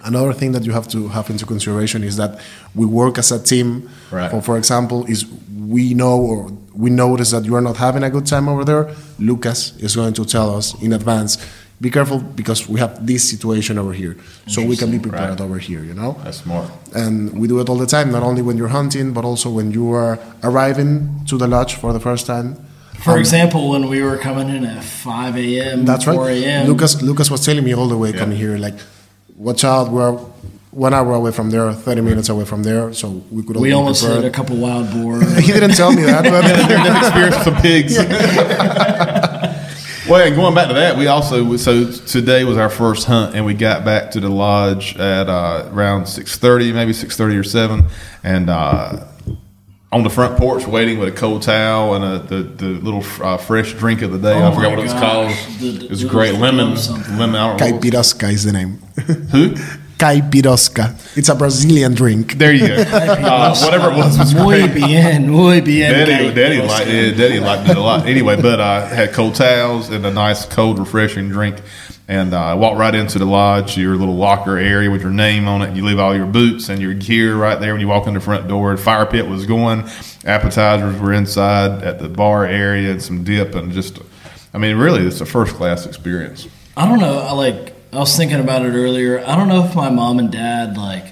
[0.00, 2.40] another thing that you have to have into consideration is that
[2.74, 3.88] we work as a team.
[4.10, 4.30] Right.
[4.30, 5.24] For, for example, is
[5.66, 8.94] we know or we notice that you are not having a good time over there.
[9.18, 11.36] Lucas is going to tell us in advance.
[11.80, 14.14] Be careful because we have this situation over here,
[14.46, 15.46] so we can be prepared Right.
[15.46, 15.82] over here.
[15.82, 16.68] You know That's smart.
[16.94, 19.72] and we do it all the time not only when you're hunting but also when
[19.72, 20.90] you are arriving
[21.28, 22.48] to the lodge for the first time
[23.06, 26.66] For um, example, when we were coming in at 5 a.m., that's 4 right a.m.
[26.70, 28.76] lucas lucas was telling me all the way coming here like
[29.46, 30.12] watch out we're
[30.86, 33.72] one hour away from there 30 minutes away from there so we could all we
[33.72, 34.22] almost prepared.
[34.24, 35.24] hit a couple wild boars.
[35.46, 37.92] he didn't tell me that but Near-death experience with some pigs.
[40.10, 43.46] well, and going back to that, we also so today was our first hunt, and
[43.46, 47.44] we got back to the lodge at uh, around six thirty, maybe six thirty or
[47.44, 47.84] seven,
[48.22, 48.50] and.
[48.50, 49.06] Uh,
[49.92, 53.36] on the front porch, waiting with a cold towel and a, the the little uh,
[53.36, 54.34] fresh drink of the day.
[54.34, 55.30] Oh I forgot what it was called.
[55.58, 57.18] The- it was the- great the- lemon, something.
[57.18, 57.34] lemon.
[57.34, 58.76] I don't know Caipirosca is the name.
[59.32, 59.56] Who?
[60.00, 61.16] Caipirosca.
[61.16, 62.34] It's a Brazilian drink.
[62.38, 62.76] There you go.
[63.30, 64.74] Uh, whatever it was was Muy great.
[64.74, 65.92] bien, muy bien.
[65.92, 67.12] Daddy, Daddy liked it.
[67.16, 68.06] Daddy liked it a lot.
[68.06, 71.60] Anyway, but I had cold towels and a nice, cold, refreshing drink.
[72.08, 75.46] And uh, I walked right into the lodge, your little locker area with your name
[75.46, 75.76] on it.
[75.76, 78.20] You leave all your boots and your gear right there when you walk in the
[78.20, 78.74] front door.
[78.74, 79.88] The fire pit was going.
[80.24, 84.00] Appetizers were inside at the bar area and some dip and just,
[84.52, 86.48] I mean, really, it's a first class experience.
[86.76, 87.18] I don't know.
[87.18, 87.74] I like.
[87.92, 89.18] I was thinking about it earlier.
[89.26, 91.06] I don't know if my mom and dad like,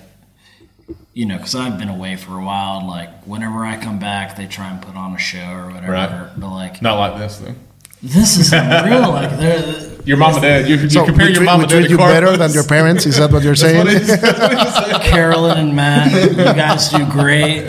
[1.13, 2.87] you know, because I've been away for a while.
[2.87, 5.93] Like, whenever I come back, they try and put on a show or whatever.
[5.93, 6.31] Right.
[6.37, 7.55] But like, Not like this, though.
[8.03, 9.09] this is unreal.
[9.11, 11.77] like, they're Your mom and dad, you're, you're So comparing we your mom and dad
[11.79, 13.07] treat to you better than your parents.
[13.07, 13.79] Is that what you're saying?
[13.79, 15.03] What is- what is it?
[15.03, 16.13] Carolyn and Matt.
[16.31, 17.69] You guys do great.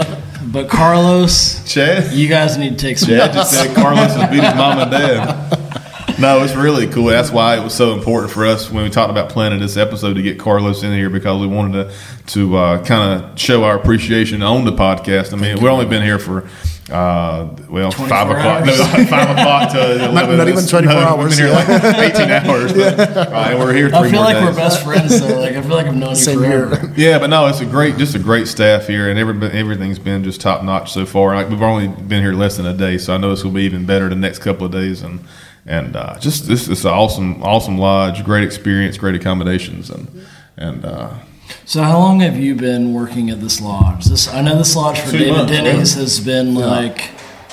[0.52, 2.12] But Carlos, Chad?
[2.14, 3.10] you guys need to take some.
[3.10, 5.59] Dad just said Carlos has beat his mom and dad.
[6.30, 7.06] No, it's really cool.
[7.06, 10.16] That's why it was so important for us when we talked about planning this episode
[10.16, 11.96] to get Carlos in here because we wanted to
[12.34, 15.32] to uh, kind of show our appreciation on the podcast.
[15.34, 16.50] I mean, we've only been here for
[16.92, 18.74] uh, well five o'clock, no,
[19.06, 20.38] five o'clock to 11.
[20.38, 23.74] not even 24 no, hours, We've been here like 18 hours, but, uh, and we're
[23.74, 23.90] here.
[23.90, 24.44] Three I feel more like days.
[24.46, 25.40] we're best friends though.
[25.40, 26.76] Like I feel like I've known you Same forever.
[26.80, 26.94] here.
[26.98, 30.24] Yeah, but no, it's a great, just a great staff here, and every, everything's been
[30.24, 31.36] just top notch so far.
[31.36, 33.64] Like we've only been here less than a day, so I know this will be
[33.64, 35.20] even better the next couple of days, and
[35.70, 40.08] and uh, just this is an awesome, awesome lodge, great experience, great accommodations, and
[40.58, 41.14] and uh,
[41.66, 44.06] So how long have you been working at this lodge?
[44.06, 47.00] This I know this lodge for David months, Denies has been like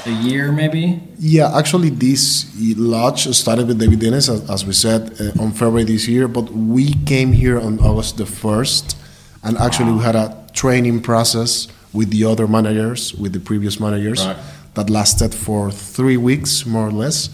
[0.06, 1.00] a year maybe.
[1.18, 2.46] Yeah, actually, this
[2.76, 6.26] lodge started with David Denies, as, as we said, uh, on February this year.
[6.28, 8.96] But we came here on August the first,
[9.44, 14.20] and actually we had a training process with the other managers, with the previous managers,
[14.26, 14.36] Right.
[14.74, 17.28] that lasted for three weeks more or less.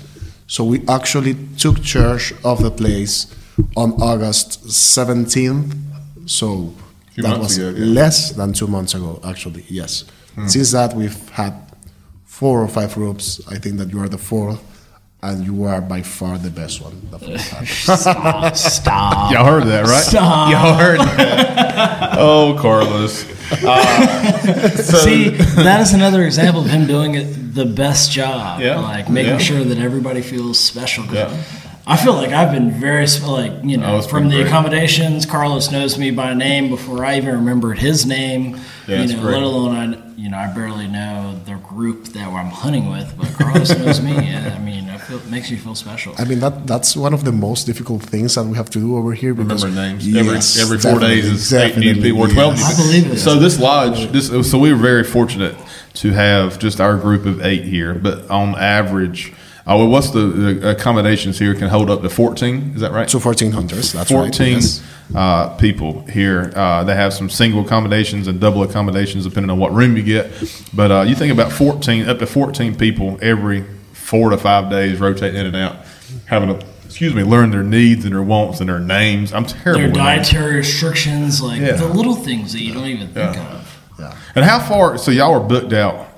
[0.53, 3.34] So we actually took charge of the place
[3.74, 5.74] on August seventeenth.
[6.26, 6.74] So
[7.16, 7.86] that was ago, yeah.
[7.86, 9.64] less than two months ago, actually.
[9.68, 10.05] Yes.
[10.34, 10.48] Hmm.
[10.48, 11.55] Since that, we've had
[12.26, 13.40] four or five groups.
[13.48, 14.61] I think that you are the fourth,
[15.22, 17.00] and you are by far the best one.
[17.11, 17.40] The fourth.
[17.98, 18.55] Stop.
[18.55, 19.32] Stop.
[19.32, 20.05] y'all heard that, right?
[20.05, 20.53] Stop.
[20.53, 22.18] Y'all heard that?
[22.18, 23.24] oh, Carlos.
[23.53, 28.61] Uh, so, See, that is another example of him doing it the best job.
[28.61, 28.78] Yeah.
[28.80, 29.38] Like making Yeah.
[29.38, 31.05] sure that everybody feels special.
[31.07, 31.30] Yeah.
[31.86, 34.46] I feel like I've been very like you know Oh, from the great.
[34.46, 35.26] accommodations.
[35.26, 38.61] Carlos knows me by name before I even remembered his name.
[38.88, 39.34] Yeah, you know, great.
[39.34, 43.28] let alone I you know I barely know the group that I'm hunting with, but
[43.34, 44.12] Carlos knows me.
[44.12, 46.14] And, I mean, I feel it makes me feel special.
[46.18, 48.96] I mean that that's one of the most difficult things that we have to do
[48.96, 49.34] over here.
[49.34, 50.08] Because, remember names.
[50.08, 52.56] Yes, every every four days definitely, is eight new definitely, people or twelve.
[52.56, 52.78] yes.
[52.78, 53.18] new I believe it.
[53.18, 55.56] So this lodge, this so we were very fortunate
[55.94, 57.94] to have just our group of eight here.
[57.94, 59.32] But on average,
[59.66, 62.72] oh, well, what's the, the accommodations here can hold up to fourteen?
[62.74, 63.08] Is that right?
[63.08, 63.92] So fourteen hunters.
[63.92, 64.22] That's right.
[64.22, 64.82] Fourteen yes.
[65.14, 66.53] Uh, people here.
[66.55, 70.30] Uh, they have some single accommodations and double accommodations depending on what room you get.
[70.74, 74.98] But uh, you think about fourteen, up to fourteen people every four to five days,
[75.00, 75.76] rotating in and out,
[76.26, 79.32] having to excuse me, learn their needs and their wants and their names.
[79.32, 79.80] I'm terrible.
[79.80, 80.28] Their with names.
[80.28, 81.72] dietary restrictions, like Yeah.
[81.72, 83.53] the little things that you don't even think Yeah.
[83.53, 83.68] of.
[84.34, 84.98] And how far?
[84.98, 86.09] So y'all are booked out.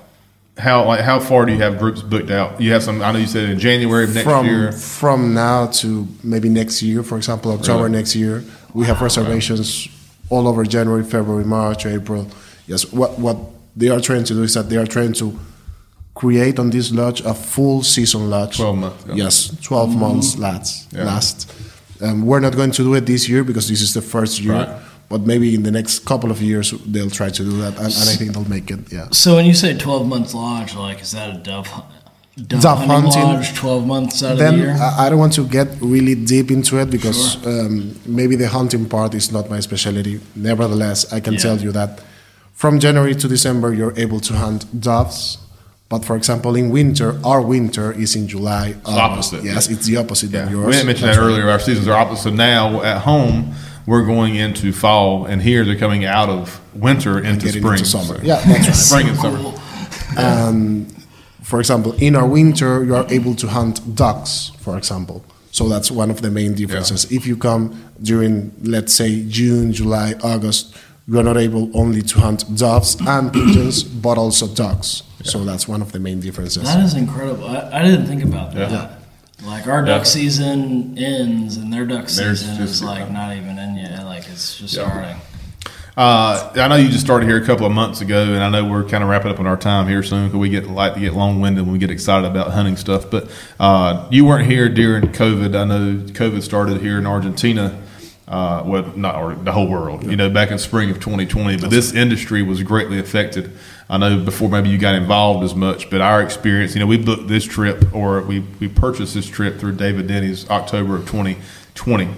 [0.57, 2.59] How like how far do you have groups booked out?
[2.61, 3.01] You have some.
[3.01, 4.71] I know you said in January of next from year.
[4.71, 7.97] from now to maybe next year, for example, October Really?
[7.97, 8.41] next year,
[8.75, 9.87] we have reservations
[10.29, 12.27] all over January, February, March, April.
[12.67, 13.37] Yes, what what
[13.79, 15.27] they are trying to do is that they are trying to
[16.13, 18.57] create on this lodge a full season lodge.
[18.57, 19.15] 12 months, yeah.
[19.23, 21.05] Yes, 12 months last Yeah.
[21.05, 21.47] last,
[22.01, 24.53] Um, we're not going to do it this year because this is the first year.
[24.53, 24.69] Right.
[25.09, 28.09] But maybe in the next couple of years they'll try to do that, and, and
[28.13, 28.79] I think they'll make it.
[28.91, 29.07] Yeah.
[29.11, 31.67] So when you say 12 months lodge, like is that a dove,
[32.35, 33.23] hu- dove, Dove hunting, hunting.
[33.23, 34.71] lodge 12 months out of the Then year?
[34.79, 38.87] I, I don't want to get really deep into it because um, maybe the hunting
[38.87, 40.19] part is not my specialty.
[40.35, 41.39] Nevertheless, I can Yeah.
[41.39, 42.01] tell you that
[42.53, 45.37] from January to December you're able to hunt doves.
[45.87, 48.75] But for example, in winter, our winter is in July.
[48.85, 48.97] August.
[49.33, 49.43] opposite.
[49.43, 50.45] Yes, it's the opposite Yeah.
[50.45, 50.65] than yours.
[50.65, 51.47] We didn't mention that earlier.
[51.49, 52.23] Our seasons are opposite.
[52.23, 53.53] So now at home,
[53.85, 57.73] we're going into fall, and here they're coming out of winter into spring.
[57.73, 58.15] into summer.
[58.17, 58.75] So- Yeah, that's right.
[58.75, 59.53] spring and summer.
[61.45, 65.23] For example, in our winter, you are able to hunt ducks, for example.
[65.51, 67.05] So that's one of the main differences.
[67.11, 67.63] If you come
[68.01, 70.75] during, let's say, June, July, August,
[71.07, 75.03] you are not able only to hunt doves and pigeons, but also ducks.
[75.23, 76.63] So that's one of the main differences.
[76.63, 77.47] that is incredible.
[77.47, 78.71] I, I didn't think about that.
[78.71, 78.95] Yeah.
[79.45, 79.97] Like our Yeah.
[79.97, 84.03] duck season ends and their duck Theirs season just- is like not even in yet.
[84.05, 84.89] Like it's just Yeah.
[84.89, 85.17] starting.
[85.97, 88.65] Uh, I know you just started here a couple of months ago, and I know
[88.69, 90.99] we're kind of wrapping up on our time here soon because we get like to
[90.99, 93.09] get long winded when we get excited about hunting stuff.
[93.09, 93.31] But
[93.61, 95.55] uh, you weren't here during COVID.
[95.55, 97.81] I know COVID started here in Argentina.
[98.27, 101.57] Uh, well, not or the whole world, you know, back in spring of 2020.
[101.57, 103.55] But this industry was greatly affected.
[103.87, 106.97] I know before maybe you got involved as much, but our experience, you know, we
[106.97, 112.09] booked this trip or we, we purchased this trip through David Denies October of 2020.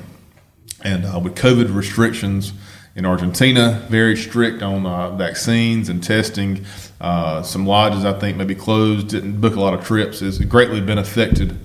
[0.82, 2.54] And uh, with COVID restrictions
[2.98, 6.66] in Argentina, very strict on uh, vaccines and testing.
[7.00, 10.24] Uh, some lodges, I think, maybe closed, didn't book a lot of trips.
[10.24, 11.60] It's greatly been affected,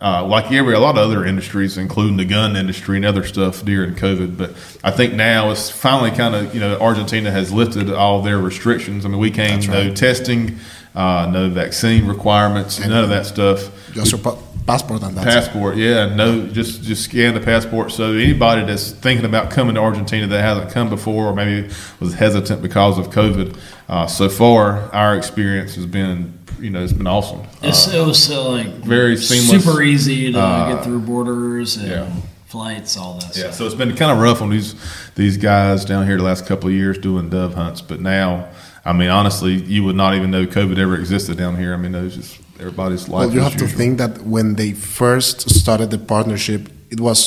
[0.00, 3.64] uh, like every a lot of other industries, including the gun industry and other stuff
[3.64, 4.38] during COVID.
[4.38, 4.50] But
[4.84, 9.04] I think now it's finally kind of you know Argentina has lifted all their restrictions.
[9.04, 10.60] I mean, we came no testing,
[10.94, 15.30] uh, no vaccine requirements, none of that stuff Just your pa- passport and that's it.
[15.30, 19.80] passport yeah no just just scan the passport so anybody that's thinking about coming to
[19.80, 21.68] argentina that hasn't come before or maybe
[22.00, 23.56] was hesitant because of covid
[23.88, 28.22] uh, so far our experience has been you know it's been awesome It's, it was
[28.22, 29.64] so like very seamless.
[29.64, 32.12] super easy to Uh, get through borders and yeah.
[32.46, 33.24] flights, all that.
[33.36, 33.54] yeah stuff.
[33.54, 34.74] so it's been kind of rough on these
[35.16, 38.48] these guys down here the last couple of years doing dove hunts but now
[38.84, 41.94] i mean honestly you would not even know covid ever existed down here i mean
[41.94, 45.50] it was just everybody's life Well, you as have to think that when they first
[45.50, 47.20] started the partnership, it was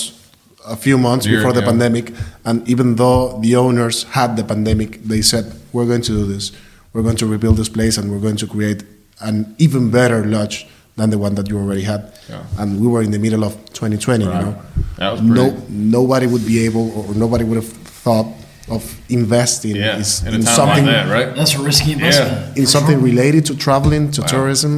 [0.68, 1.72] a few months Year, before the yeah.
[1.72, 2.06] pandemic,
[2.48, 6.52] and even though the owners had the pandemic, they said, "We're going to do this.
[6.94, 8.84] We're going to rebuild this place, and we're going to create
[9.30, 10.66] an even better lodge
[10.98, 12.42] than the one that you already had." Yeah.
[12.60, 14.26] And we were in the middle of 2020.
[14.26, 14.40] Right.
[14.40, 14.56] You know,
[14.98, 17.72] That was no, nobody would be able, or nobody would have
[18.06, 18.28] thought
[18.68, 22.32] of investing yeah is- in in something like that right That's a risky investment.
[22.58, 22.62] Yeah.
[22.62, 24.28] in something related to traveling to Wow.
[24.28, 24.74] tourism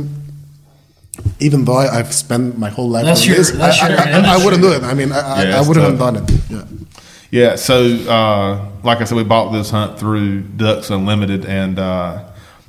[1.40, 4.00] even though I, i've spent my whole life That's on your- this that's I, your
[4.00, 4.84] I, I, I wouldn't do it.
[4.84, 6.32] I mean i, I, Yeah, I it's wouldn't have done it.
[6.50, 6.64] Yeah.
[7.30, 12.24] Yeah, so uh, like I said, we bought this hunt through Ducks Unlimited, and uh,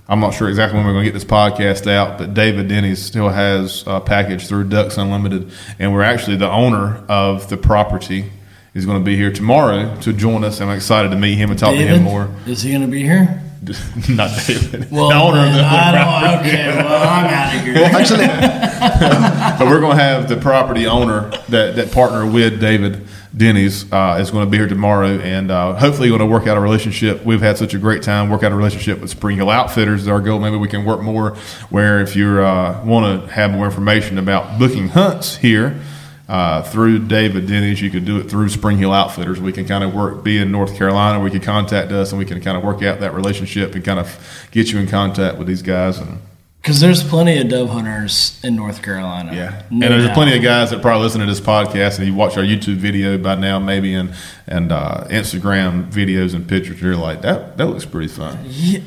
[0.09, 3.01] I'm not sure exactly when we're going to get this podcast out, but David Denies
[3.01, 8.33] still has a package through Ducks Unlimited, and we're actually the owner of the property.
[8.75, 10.61] He's going to be here tomorrow to join us.
[10.61, 12.29] I'm excited to meet him and talk to him more.
[12.47, 13.43] is he going to be here?
[14.09, 16.51] not David, Well, the owner of the, the I property.
[16.53, 16.63] don't.
[16.63, 17.85] Okay, well, I'm out of here.
[17.85, 18.27] actually
[19.59, 23.07] but we're going to have the property owner that, that partner with David
[23.37, 26.57] Denies uh, is going to be here tomorrow, and uh, hopefully going to work out
[26.57, 27.25] a relationship.
[27.25, 30.07] We've had such a great time work out a relationship with Spring Hill Outfitters.
[30.07, 30.39] Our goal.
[30.39, 31.35] Maybe we can work more.
[31.69, 35.81] Where if you uh, want to have more information about booking hunts here.
[36.29, 39.41] Uh, through David Denies, you could do it through Spring Hill Outfitters.
[39.41, 42.27] We can kind of work, be in North Carolina, we can contact us, and we
[42.27, 45.47] can kind of work out that relationship and kind of get you in contact with
[45.49, 45.99] these guys.
[45.99, 46.19] And
[46.61, 49.33] Because there's plenty of dove hunters in North Carolina.
[49.35, 50.15] Yeah, No and there's doubt.
[50.15, 53.17] plenty of guys that probably listen to this podcast and you watch our YouTube video
[53.17, 54.13] by now, maybe and
[54.47, 56.79] and uh, Instagram videos and pictures.
[56.83, 57.57] You're like that.
[57.57, 58.39] That looks pretty fun.
[58.45, 58.81] Yeah,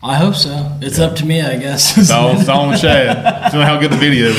[0.00, 0.76] I hope so.
[0.80, 1.98] It's up to me, I guess.
[1.98, 3.16] It's all, it's all on Chad.
[3.48, 4.36] It's on how good the video is.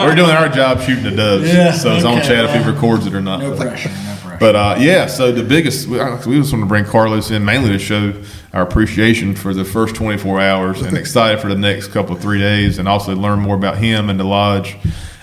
[0.00, 2.70] We're doing our job shooting the doves, Yeah, so it's on okay, Chad if he
[2.70, 3.40] records it or not.
[3.40, 3.88] no But- pressure.
[3.88, 4.36] No pressure.
[4.40, 7.70] But uh, yeah, so the biggest we, we just want to bring Carlos in mainly
[7.70, 8.12] to show
[8.52, 12.38] our appreciation for the first 24 hours and excited for the next couple of three
[12.40, 14.76] days, and also learn more about him and the lodge.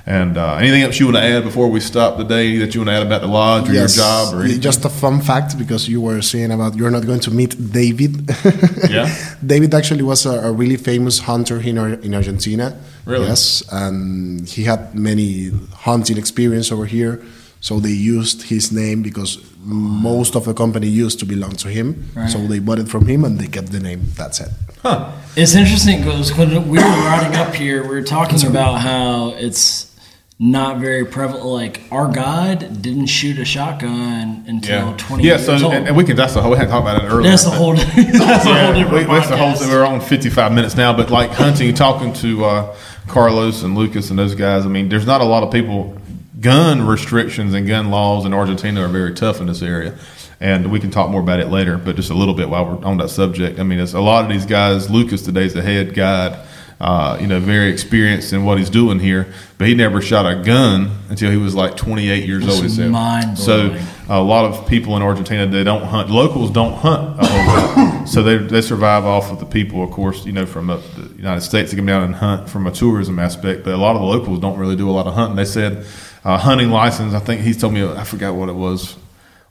[0.09, 2.89] And uh, anything else you want to add before we stop today that you want
[2.89, 3.95] to add about the lodge or yes.
[3.95, 4.59] your job or anything?
[4.59, 8.27] just a fun fact because you were saying about you're not going to meet david.
[8.89, 9.05] Yeah.
[9.45, 12.75] david actually was a, a really famous hunter in, Ar- in argentina.
[13.05, 13.27] Really?
[13.27, 17.21] yes and he had many hunting experience over here.
[17.61, 22.09] So they used his name because most of the company used to belong to him.
[22.15, 22.31] Right.
[22.31, 24.01] so they bought it from him and they kept the name.
[24.15, 24.49] That's it.
[25.35, 29.88] It's interesting because when we were riding up here, we were talking about how it's
[30.41, 31.45] not very prevalent.
[31.45, 35.33] Like our guide didn't shoot a shotgun until Yeah, 20 yeah.
[35.33, 35.73] years So old.
[35.73, 36.15] and, and we can.
[36.15, 36.51] That's the whole.
[36.51, 37.29] We had to talk about it earlier.
[37.29, 37.73] that's the whole.
[37.75, 39.67] that's a whole different we, that's the whole thing.
[39.67, 39.71] podcast.
[39.73, 42.75] We're on 55 minutes now, but like hunting, talking to uh,
[43.07, 44.65] Carlos and Lucas and those guys.
[44.65, 45.97] I mean, there's not a lot of people.
[46.39, 49.97] Gun restrictions and gun laws in Argentina are very tough in this area,
[50.39, 51.77] and we can talk more about it later.
[51.77, 53.59] But just a little bit while we're on that subject.
[53.59, 54.89] I mean, it's a lot of these guys.
[54.89, 56.39] Lucas today is the head guide.
[56.79, 60.41] Uh, you know, very experienced in what he's doing here, but he never shot a
[60.41, 62.63] gun until he was like 28 years It's old.
[62.63, 62.91] He said.
[63.35, 63.77] So
[64.07, 66.09] a lot of people in Argentina they don't hunt.
[66.09, 69.91] Locals don't hunt a whole lot, so they they survive off of the people, of
[69.91, 70.81] course, you know, from the
[71.17, 71.71] United States.
[71.71, 74.39] They come down and hunt from a tourism aspect, but a lot of the locals
[74.39, 75.35] don't really do a lot of hunting.
[75.35, 75.85] They said
[76.23, 77.13] uh, hunting license.
[77.13, 78.95] I think he's told me I forgot what it was.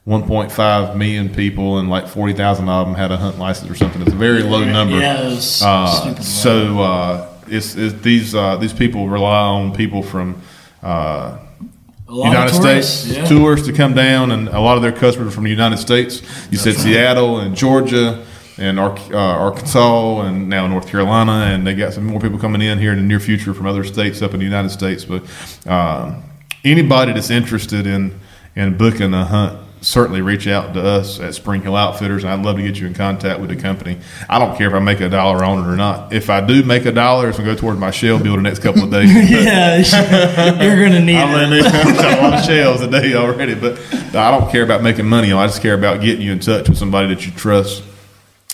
[0.09, 4.01] 1.5 million people and like 40,000 of them had a hunt license or something.
[4.01, 4.99] It's a very low number.
[4.99, 10.41] Yeah, Uh, so uh, it's, it's these uh, these people rely on people from
[10.83, 13.27] uh, A lot of United tourists, States yeah.
[13.27, 16.23] tourists to come down, and a lot of their customers are from the United States.
[16.51, 18.25] You said Seattle and Georgia
[18.57, 22.79] and uh, Arkansas and now North Carolina, and they got some more people coming in
[22.79, 25.05] here in the near future from other states up in the United States.
[25.05, 25.23] But
[25.67, 26.23] um,
[26.65, 28.19] anybody that's interested in
[28.57, 29.68] in booking a hunt.
[29.81, 32.87] Certainly reach out to us at Spring Hill Outfitters, and I'd love to get you
[32.89, 33.99] in contact with the company.
[34.29, 36.13] I don't care if I make a dollar on it or not.
[36.13, 38.43] If I do make a dollar, it's going to go toward my shell bill the
[38.43, 39.13] next couple of days.
[39.31, 39.77] yeah,
[40.63, 41.63] you're gonna need I'm it.
[41.63, 43.79] got a lot of shells a day already, but
[44.15, 45.43] I don't care about making money on.
[45.43, 47.85] I just care about getting you in touch with somebody that you trust,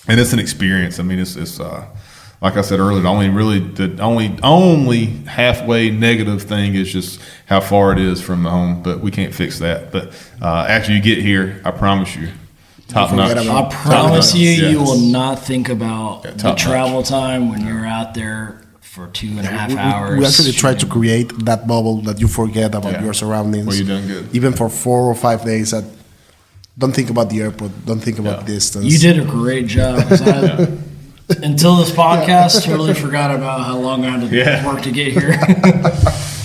[0.07, 0.99] and it's an experience.
[0.99, 1.87] I mean, it's it's uh,
[2.45, 3.01] like I said earlier.
[3.01, 8.21] The only really the only only halfway negative thing is just how far it is
[8.21, 9.91] from the home, but we can't fix that.
[9.91, 10.09] But
[10.43, 12.29] uh, after you get here, I promise you,
[12.87, 13.37] top notch.
[13.37, 14.89] I promise Top you, notch, you yes.
[14.89, 16.63] will not think about Yeah, the top notch.
[16.63, 20.19] travel time when you're out there for two and a half we, we- hours.
[20.21, 23.05] we actually try to create that bubble that you forget about Yeah.
[23.05, 23.67] your surroundings.
[23.67, 24.29] Well, you're doing good.
[24.37, 25.85] Even for four or five days, that
[26.77, 28.55] don't think about the airport, don't think about Yeah.
[28.55, 28.85] distance.
[28.85, 29.99] You did a great job.
[30.11, 30.69] I,
[31.29, 34.67] Until this podcast, totally forgot about how long I had to Yeah.
[34.67, 35.31] work to get here.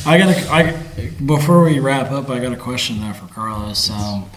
[0.06, 3.90] I got a, I, before we wrap up, I got a question there for Carlos.
[3.90, 4.30] Um,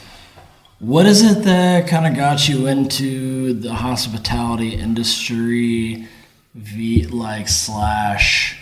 [0.81, 6.09] what is it that kind of got you into the hospitality industry,
[6.55, 8.59] v, like slash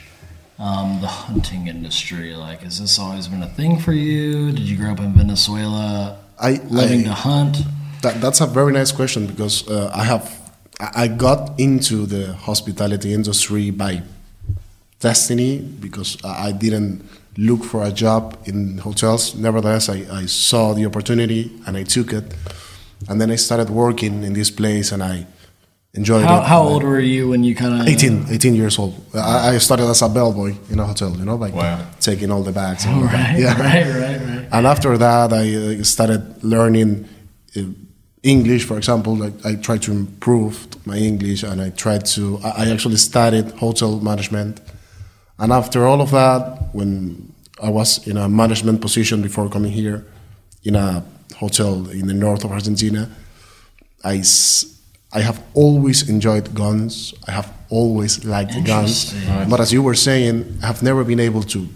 [0.58, 2.34] um, the hunting industry?
[2.36, 4.52] Like, has this always been a thing for you?
[4.52, 7.56] Did you grow up in Venezuela, I, loving I- to hunt?
[8.02, 10.39] That, that's a very nice question because uh, I have
[10.80, 14.02] I I got into the hospitality industry by
[15.00, 17.02] destiny because I I didn't
[17.36, 19.34] look for a job in hotels.
[19.34, 22.24] Nevertheless, I, I saw the opportunity and I took it,
[23.08, 25.26] and then I started working in this place and I
[25.94, 26.46] enjoyed How, it.
[26.46, 28.94] how old were you when you kind of 18, 18 years old.
[29.14, 31.78] I, I started as a bellboy in a hotel, you know, like Wow.
[32.00, 32.84] taking all the bags.
[32.84, 33.02] And all
[33.38, 33.60] Yeah.
[33.60, 34.48] right, right, right.
[34.52, 37.08] And after that, I uh, started learning
[37.56, 37.60] uh,
[38.22, 38.64] English.
[38.64, 42.38] For example, like I tried to improve my English, and I tried to.
[42.44, 44.60] I I actually studied hotel management.
[45.38, 50.04] And after all of that, when I was in a management position before coming here,
[50.64, 51.02] in a
[51.36, 53.08] hotel in the north of Argentina,
[54.04, 54.22] I
[55.20, 57.14] have always enjoyed guns.
[57.26, 59.14] I have always liked guns.
[59.14, 59.48] Interesting.
[59.50, 61.68] But as you were saying, I have never been able to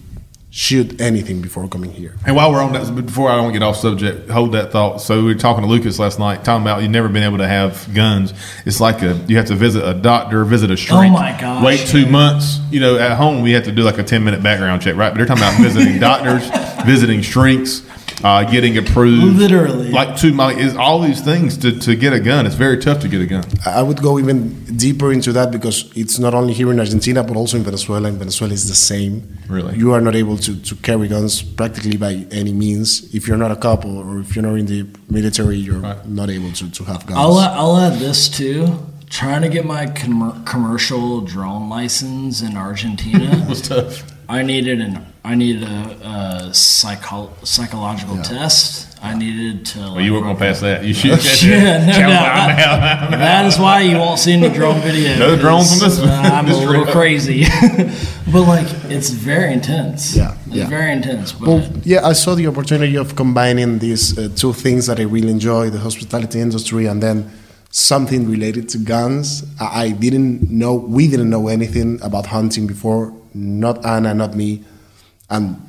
[0.56, 2.14] shoot anything before coming here.
[2.24, 4.98] And while we're on that, before I don't get off subject, hold that thought.
[5.00, 7.48] So we were talking to Lucas last night, talking about you've never been able to
[7.48, 8.32] have guns.
[8.64, 11.10] It's like a you have to visit a doctor, visit a shrink.
[11.10, 12.12] Oh my gosh, Wait two dude.
[12.12, 12.60] months.
[12.70, 15.10] You know, at home we have to do like a ten minute background check, right?
[15.10, 16.48] But they're talking about visiting doctors,
[16.86, 17.80] visiting shrinks,
[18.22, 19.36] uh, getting approved.
[19.38, 19.90] Literally.
[19.90, 20.30] like two.
[20.32, 22.46] Like, is all these things to, to get a gun.
[22.46, 23.44] It's very tough to get a gun.
[23.66, 27.36] I would go even deeper into that because it's not only here in Argentina but
[27.36, 28.08] also in Venezuela.
[28.08, 29.38] In Venezuela, is the same.
[29.48, 29.76] Really?
[29.76, 33.14] you are not able to, to carry guns practically by any means.
[33.14, 36.08] If you're not a couple or if you're not in the military, you're Right.
[36.08, 37.18] not able to, to have guns.
[37.18, 38.78] I'll, I'll add this too.
[39.10, 44.02] Trying to get my com- commercial drone license in Argentina, It's tough.
[44.28, 48.90] I needed an I needed a, a psycho- psychological test.
[49.02, 49.78] I needed to.
[49.80, 50.84] Well, you weren't gonna pass that.
[50.84, 51.18] You should.
[51.48, 52.36] Yeah, no Tell them doubt.
[52.36, 52.82] I'm out.
[52.82, 53.18] I'm out.
[53.18, 55.18] That is why you won't see any drone videos.
[55.18, 56.94] No drones from this- I'm a this little trip.
[56.94, 57.44] crazy,
[58.32, 60.16] but like it's very intense.
[60.16, 60.68] Yeah, it's yeah.
[60.68, 61.32] very intense.
[61.32, 65.04] But Well, yeah, I saw the opportunity of combining these uh, two things that I
[65.04, 67.30] really enjoy the hospitality industry and then
[67.70, 69.44] something related to guns.
[69.60, 74.64] I, I didn't know, we didn't know anything about hunting before, not Anna, not me.
[75.28, 75.60] And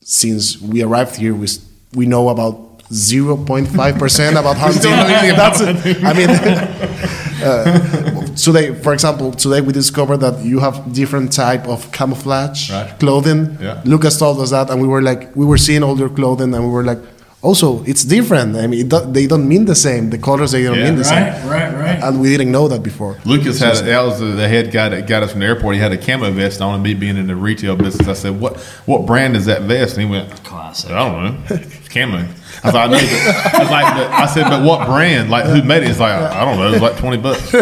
[0.00, 1.48] since we arrived here, we,
[1.94, 4.82] we know about 0.5% about hunting.
[5.36, 6.04] That's it.
[6.04, 6.30] I mean,
[7.44, 12.98] uh, today, for example, today we discovered that you have different type of camouflage Right.
[12.98, 13.56] clothing.
[13.60, 13.82] Yeah.
[13.84, 16.64] Lucas told us that, and we were like, we were seeing all your clothing, and
[16.64, 16.98] we were like,
[17.40, 18.56] also, it's different.
[18.56, 20.10] I mean, it do, they don't mean the same.
[20.10, 20.84] The colors they don't Yeah.
[20.86, 21.48] mean the Right, same.
[21.48, 22.02] right, right.
[22.02, 23.16] And we didn't know that before.
[23.24, 25.74] Lucas had that was the, the head guy that got us from the airport.
[25.76, 28.40] He had a camo vest on, and me being in the retail business, I said,
[28.40, 30.90] "What what brand is that vest?" And he went, Classic.
[30.90, 32.26] I don't know, it's camo.
[32.64, 33.06] I thought I knew.
[33.06, 35.30] But, I was like, but, I said, but what brand?
[35.30, 35.88] Like who made it?
[35.88, 36.72] He's like, I don't know.
[36.72, 37.52] It's like twenty bucks.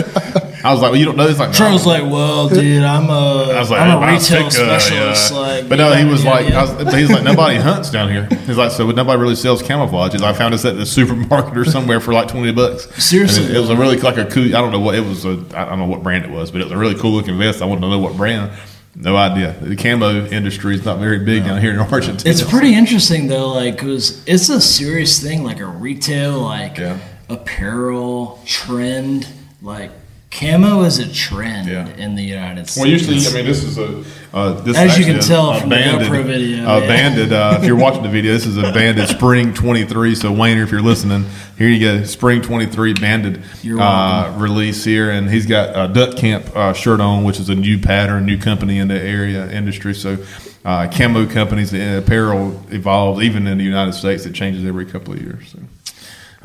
[0.67, 1.29] I was like, well, you don't know.
[1.29, 1.55] It's like no.
[1.55, 4.51] Charles like, well, dude, I'm a, I was like, I'm a "Well, I'll retail uh,
[4.51, 5.33] specialist.
[5.33, 8.27] yeah." Like, but no, he was like, was, he's like, nobody hunts down here.
[8.47, 10.13] He's like, so nobody really sells camouflage.
[10.13, 12.85] He's like, I found this at the supermarket or somewhere for like twenty bucks.
[13.03, 14.45] Seriously, it, it was a really like a cool.
[14.47, 15.25] I don't know what it was.
[15.25, 17.39] A, I don't know what brand it was, but it was a really cool looking
[17.39, 17.63] vest.
[17.63, 18.51] I wanted to know what brand.
[18.99, 19.55] No idea.
[19.61, 22.29] The camo industry is not very big down here in Argentina.
[22.31, 26.99] It's pretty interesting though, like, cause it's a serious thing, like a retail, like Yeah.
[27.29, 29.29] apparel trend.
[29.63, 29.91] Like,
[30.39, 31.89] camo is a trend Yeah.
[31.97, 32.79] in the United States.
[32.79, 34.05] Well, usually, I mean, this is a.
[34.35, 36.87] Uh, this As is you can tell a, from the banded, GoPro video, a yeah.
[36.87, 37.33] banded.
[37.33, 40.15] Uh, if you're watching the video, this is a banded Spring 23.
[40.15, 41.25] So, Wayner, if you're listening,
[41.57, 44.43] here you go, Spring 23 banded You're uh, welcome.
[44.43, 47.79] release here, and he's got a Duck Camp uh, shirt on, which is a new
[47.79, 49.95] pattern, new company in the area industry.
[49.95, 50.19] So,
[50.67, 54.27] uh, camo companies, the apparel evolves even in the United States.
[54.27, 55.53] It changes every couple of years.
[55.53, 55.59] So,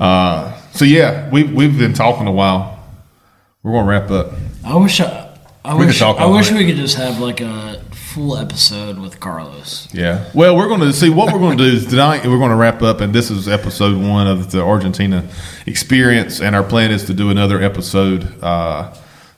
[0.02, 2.71] uh, so yeah, we we've been talking a while.
[3.64, 4.34] We're gonna wrap up.
[4.66, 5.30] I wish I,
[5.64, 6.58] I We could wish talk I all wish night.
[6.60, 9.88] we could just have like a full episode with Carlos.
[9.94, 10.30] Yeah.
[10.34, 12.26] Well, we're going to see what we're going to do is tonight.
[12.26, 15.30] We're going to wrap up, and this is episode one of the Argentina
[15.66, 16.42] experience.
[16.42, 18.94] And our plan is to do another episode, uh,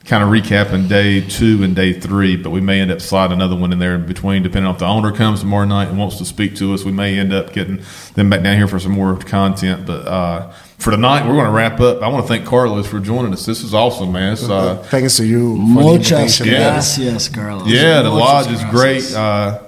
[0.06, 2.36] kind of recapping day two and day three.
[2.36, 4.80] But we may end up sliding another one in there in between, depending on if
[4.80, 6.84] the owner comes tomorrow night and wants to speak to us.
[6.84, 7.84] We may end up getting
[8.16, 9.86] them back down here for some more content.
[9.86, 12.02] But uh, for tonight, we're going to wrap up.
[12.02, 13.46] I want to thank Carlos for joining us.
[13.46, 14.34] This is awesome, man.
[14.34, 15.56] It's, uh, Thanks to you.
[15.56, 16.48] For the Muchas invitation.
[16.48, 16.72] Yeah.
[16.72, 17.68] gracias, Carlos.
[17.68, 19.14] Yeah, the Muchas lodge is great.
[19.16, 19.60] Uh,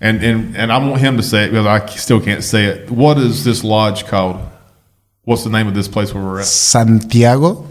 [0.00, 2.90] and, and and I want him to say it because I still can't say it.
[2.90, 4.40] What is this lodge called?
[5.24, 6.46] What's the name of this place where we're at?
[6.46, 7.66] Santiago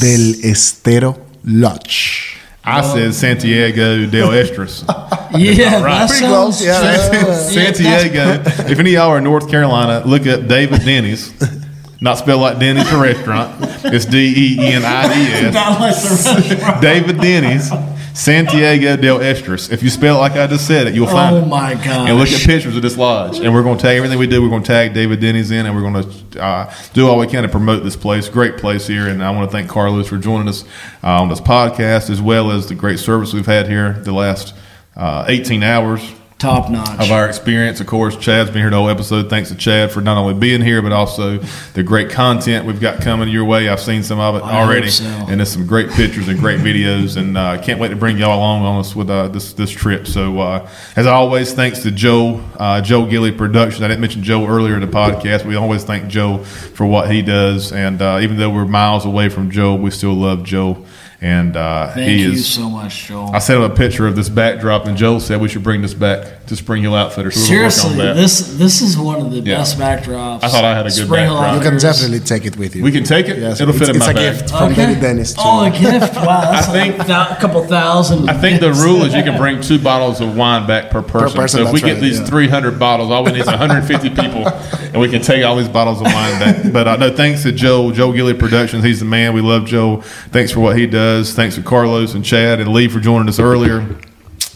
[0.00, 2.38] del Estero Lodge.
[2.64, 4.84] I said Santiago del Estros.
[5.38, 6.06] Yeah, Right.
[6.06, 6.82] that Pretty sounds close, yeah.
[7.12, 8.42] Yeah, Santiago.
[8.70, 11.32] if any of y'all are in North Carolina, look up David Denies.
[12.00, 13.56] Not spelled like Denny's restaurant.
[13.84, 15.54] It's D E E N I D S.
[15.54, 16.82] Not like the restaurant.
[16.82, 17.70] David Denies,
[18.12, 19.72] Santiago del Estros.
[19.72, 21.46] If you spell it like I just said it, you'll find Oh it.
[21.46, 22.08] my gosh.
[22.08, 23.38] and look at pictures of this lodge.
[23.40, 24.42] And we're going to tag everything we do.
[24.42, 27.26] We're going to tag David Denies in, and we're going to uh, do all we
[27.26, 28.28] can to promote this place.
[28.28, 30.64] Great place here, and I want to thank Carlos for joining us
[31.02, 34.54] uh, on this podcast, as well as the great service we've had here the last
[34.96, 36.02] uh, 18 hours
[36.38, 37.00] Top notch.
[37.00, 37.80] of our experience.
[37.80, 39.30] Of course, Chad's been here the whole episode.
[39.30, 41.38] Thanks to Chad for not only being here, but also
[41.72, 43.70] the great content we've got coming your way.
[43.70, 45.04] I've seen some of it I already, so.
[45.06, 47.16] and there's some great pictures and great videos.
[47.16, 50.06] And uh, can't wait to bring y'all along on us with uh, this this trip.
[50.06, 53.82] So, uh, as always, thanks to Joe uh, Joe Gilly Productions.
[53.82, 55.46] I didn't mention Joe earlier in the podcast.
[55.46, 59.30] We always thank Joe for what he does, and uh, even though we're miles away
[59.30, 60.84] from Joe, we still love Joe.
[61.18, 63.30] And uh, Thank he you is so much, Joel.
[63.34, 65.94] I sent him a picture of this backdrop, and Joel said we should bring this
[65.94, 67.34] back to Spring Hill Outfitters.
[67.34, 68.16] So we're gonna work on Seriously, that.
[68.16, 69.56] this this is one of the Yeah.
[69.56, 70.44] best backdrops.
[70.44, 71.54] I thought I had a good Spring backdrop.
[71.64, 72.84] You can definitely take it with you.
[72.84, 73.38] we can take it.
[73.38, 74.16] Yes, It'll it's, fit in my bag.
[74.34, 74.86] it's a gift from Okay.
[74.86, 75.32] David Denies.
[75.32, 75.40] Too.
[75.42, 76.14] Oh, a gift!
[76.16, 78.28] Wow, that's I like think- a couple thousand.
[78.28, 81.34] I think the rule is you can bring two bottles of wine back per person.
[81.40, 82.26] person, so if we that's get right, these yeah.
[82.26, 85.98] 300 bottles, all we need is 150 people, and we can take all these bottles
[86.00, 86.72] of wine back.
[86.74, 88.84] But uh, no, thanks to Joe, Joe Gilly Productions.
[88.84, 89.32] He's the man.
[89.32, 90.02] We love Joe.
[90.30, 91.05] Thanks for what he does.
[91.06, 93.86] Thanks to Carlos and Chad and Lee for joining us earlier.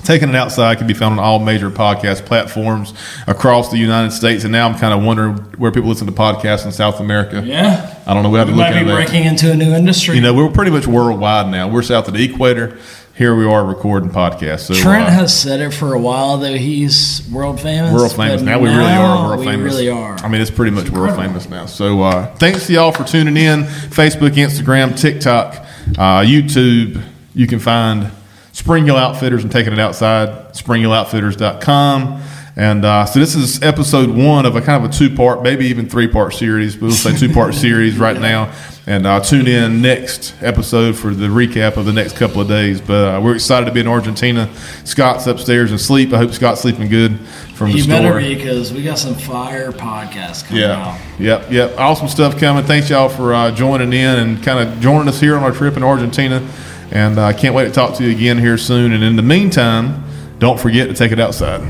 [0.02, 2.92] Taking It Outside can be found on all major podcast platforms
[3.26, 4.42] across the United States.
[4.44, 7.42] And now I'm kind of wondering where people listen to podcasts in South America.
[7.44, 8.30] yeah, I don't know.
[8.30, 8.94] We have to we look might be that.
[8.94, 10.16] breaking into a new industry.
[10.16, 11.68] You know, we're pretty much worldwide now.
[11.68, 12.78] We're south of the equator.
[13.14, 14.60] Here we are recording podcasts.
[14.60, 16.54] So, Trent uh, has said it for a while though.
[16.56, 17.92] He's world famous.
[17.92, 18.58] world famous but now.
[18.58, 19.74] We really are world we famous.
[19.74, 20.16] really are.
[20.16, 21.66] I mean, it's pretty much world famous now.
[21.66, 23.64] So, uh, thanks to y'all for tuning in.
[23.64, 25.52] Facebook, Instagram, TikTok,
[25.98, 27.02] uh, YouTube.
[27.34, 28.10] You can find
[28.52, 30.52] Spring Hill Outfitters and taking it outside.
[30.54, 32.22] SpringHillOutfitters.com.
[32.56, 35.88] And uh, so this is episode one of a kind of a two-part, maybe even
[35.88, 36.74] three-part series.
[36.74, 38.52] But we'll say two-part series right now.
[38.86, 42.80] And uh, tune in next episode for the recap of the next couple of days.
[42.80, 44.50] But uh, we're excited to be in Argentina.
[44.84, 46.12] Scott's upstairs and sleep.
[46.12, 47.18] I hope Scott's sleeping good
[47.54, 47.98] from the You store.
[48.00, 50.92] better be because we got some fire podcasts coming Yeah.
[50.94, 50.98] out.
[51.20, 51.50] Yep.
[51.52, 51.78] Yep.
[51.78, 52.64] Awesome stuff coming.
[52.64, 55.76] Thanks y'all for uh, joining in and kind of joining us here on our trip
[55.76, 56.46] in Argentina.
[56.90, 58.92] And I uh, can't wait to talk to you again here soon.
[58.92, 60.02] And in the meantime,
[60.38, 61.60] don't forget to take it outside.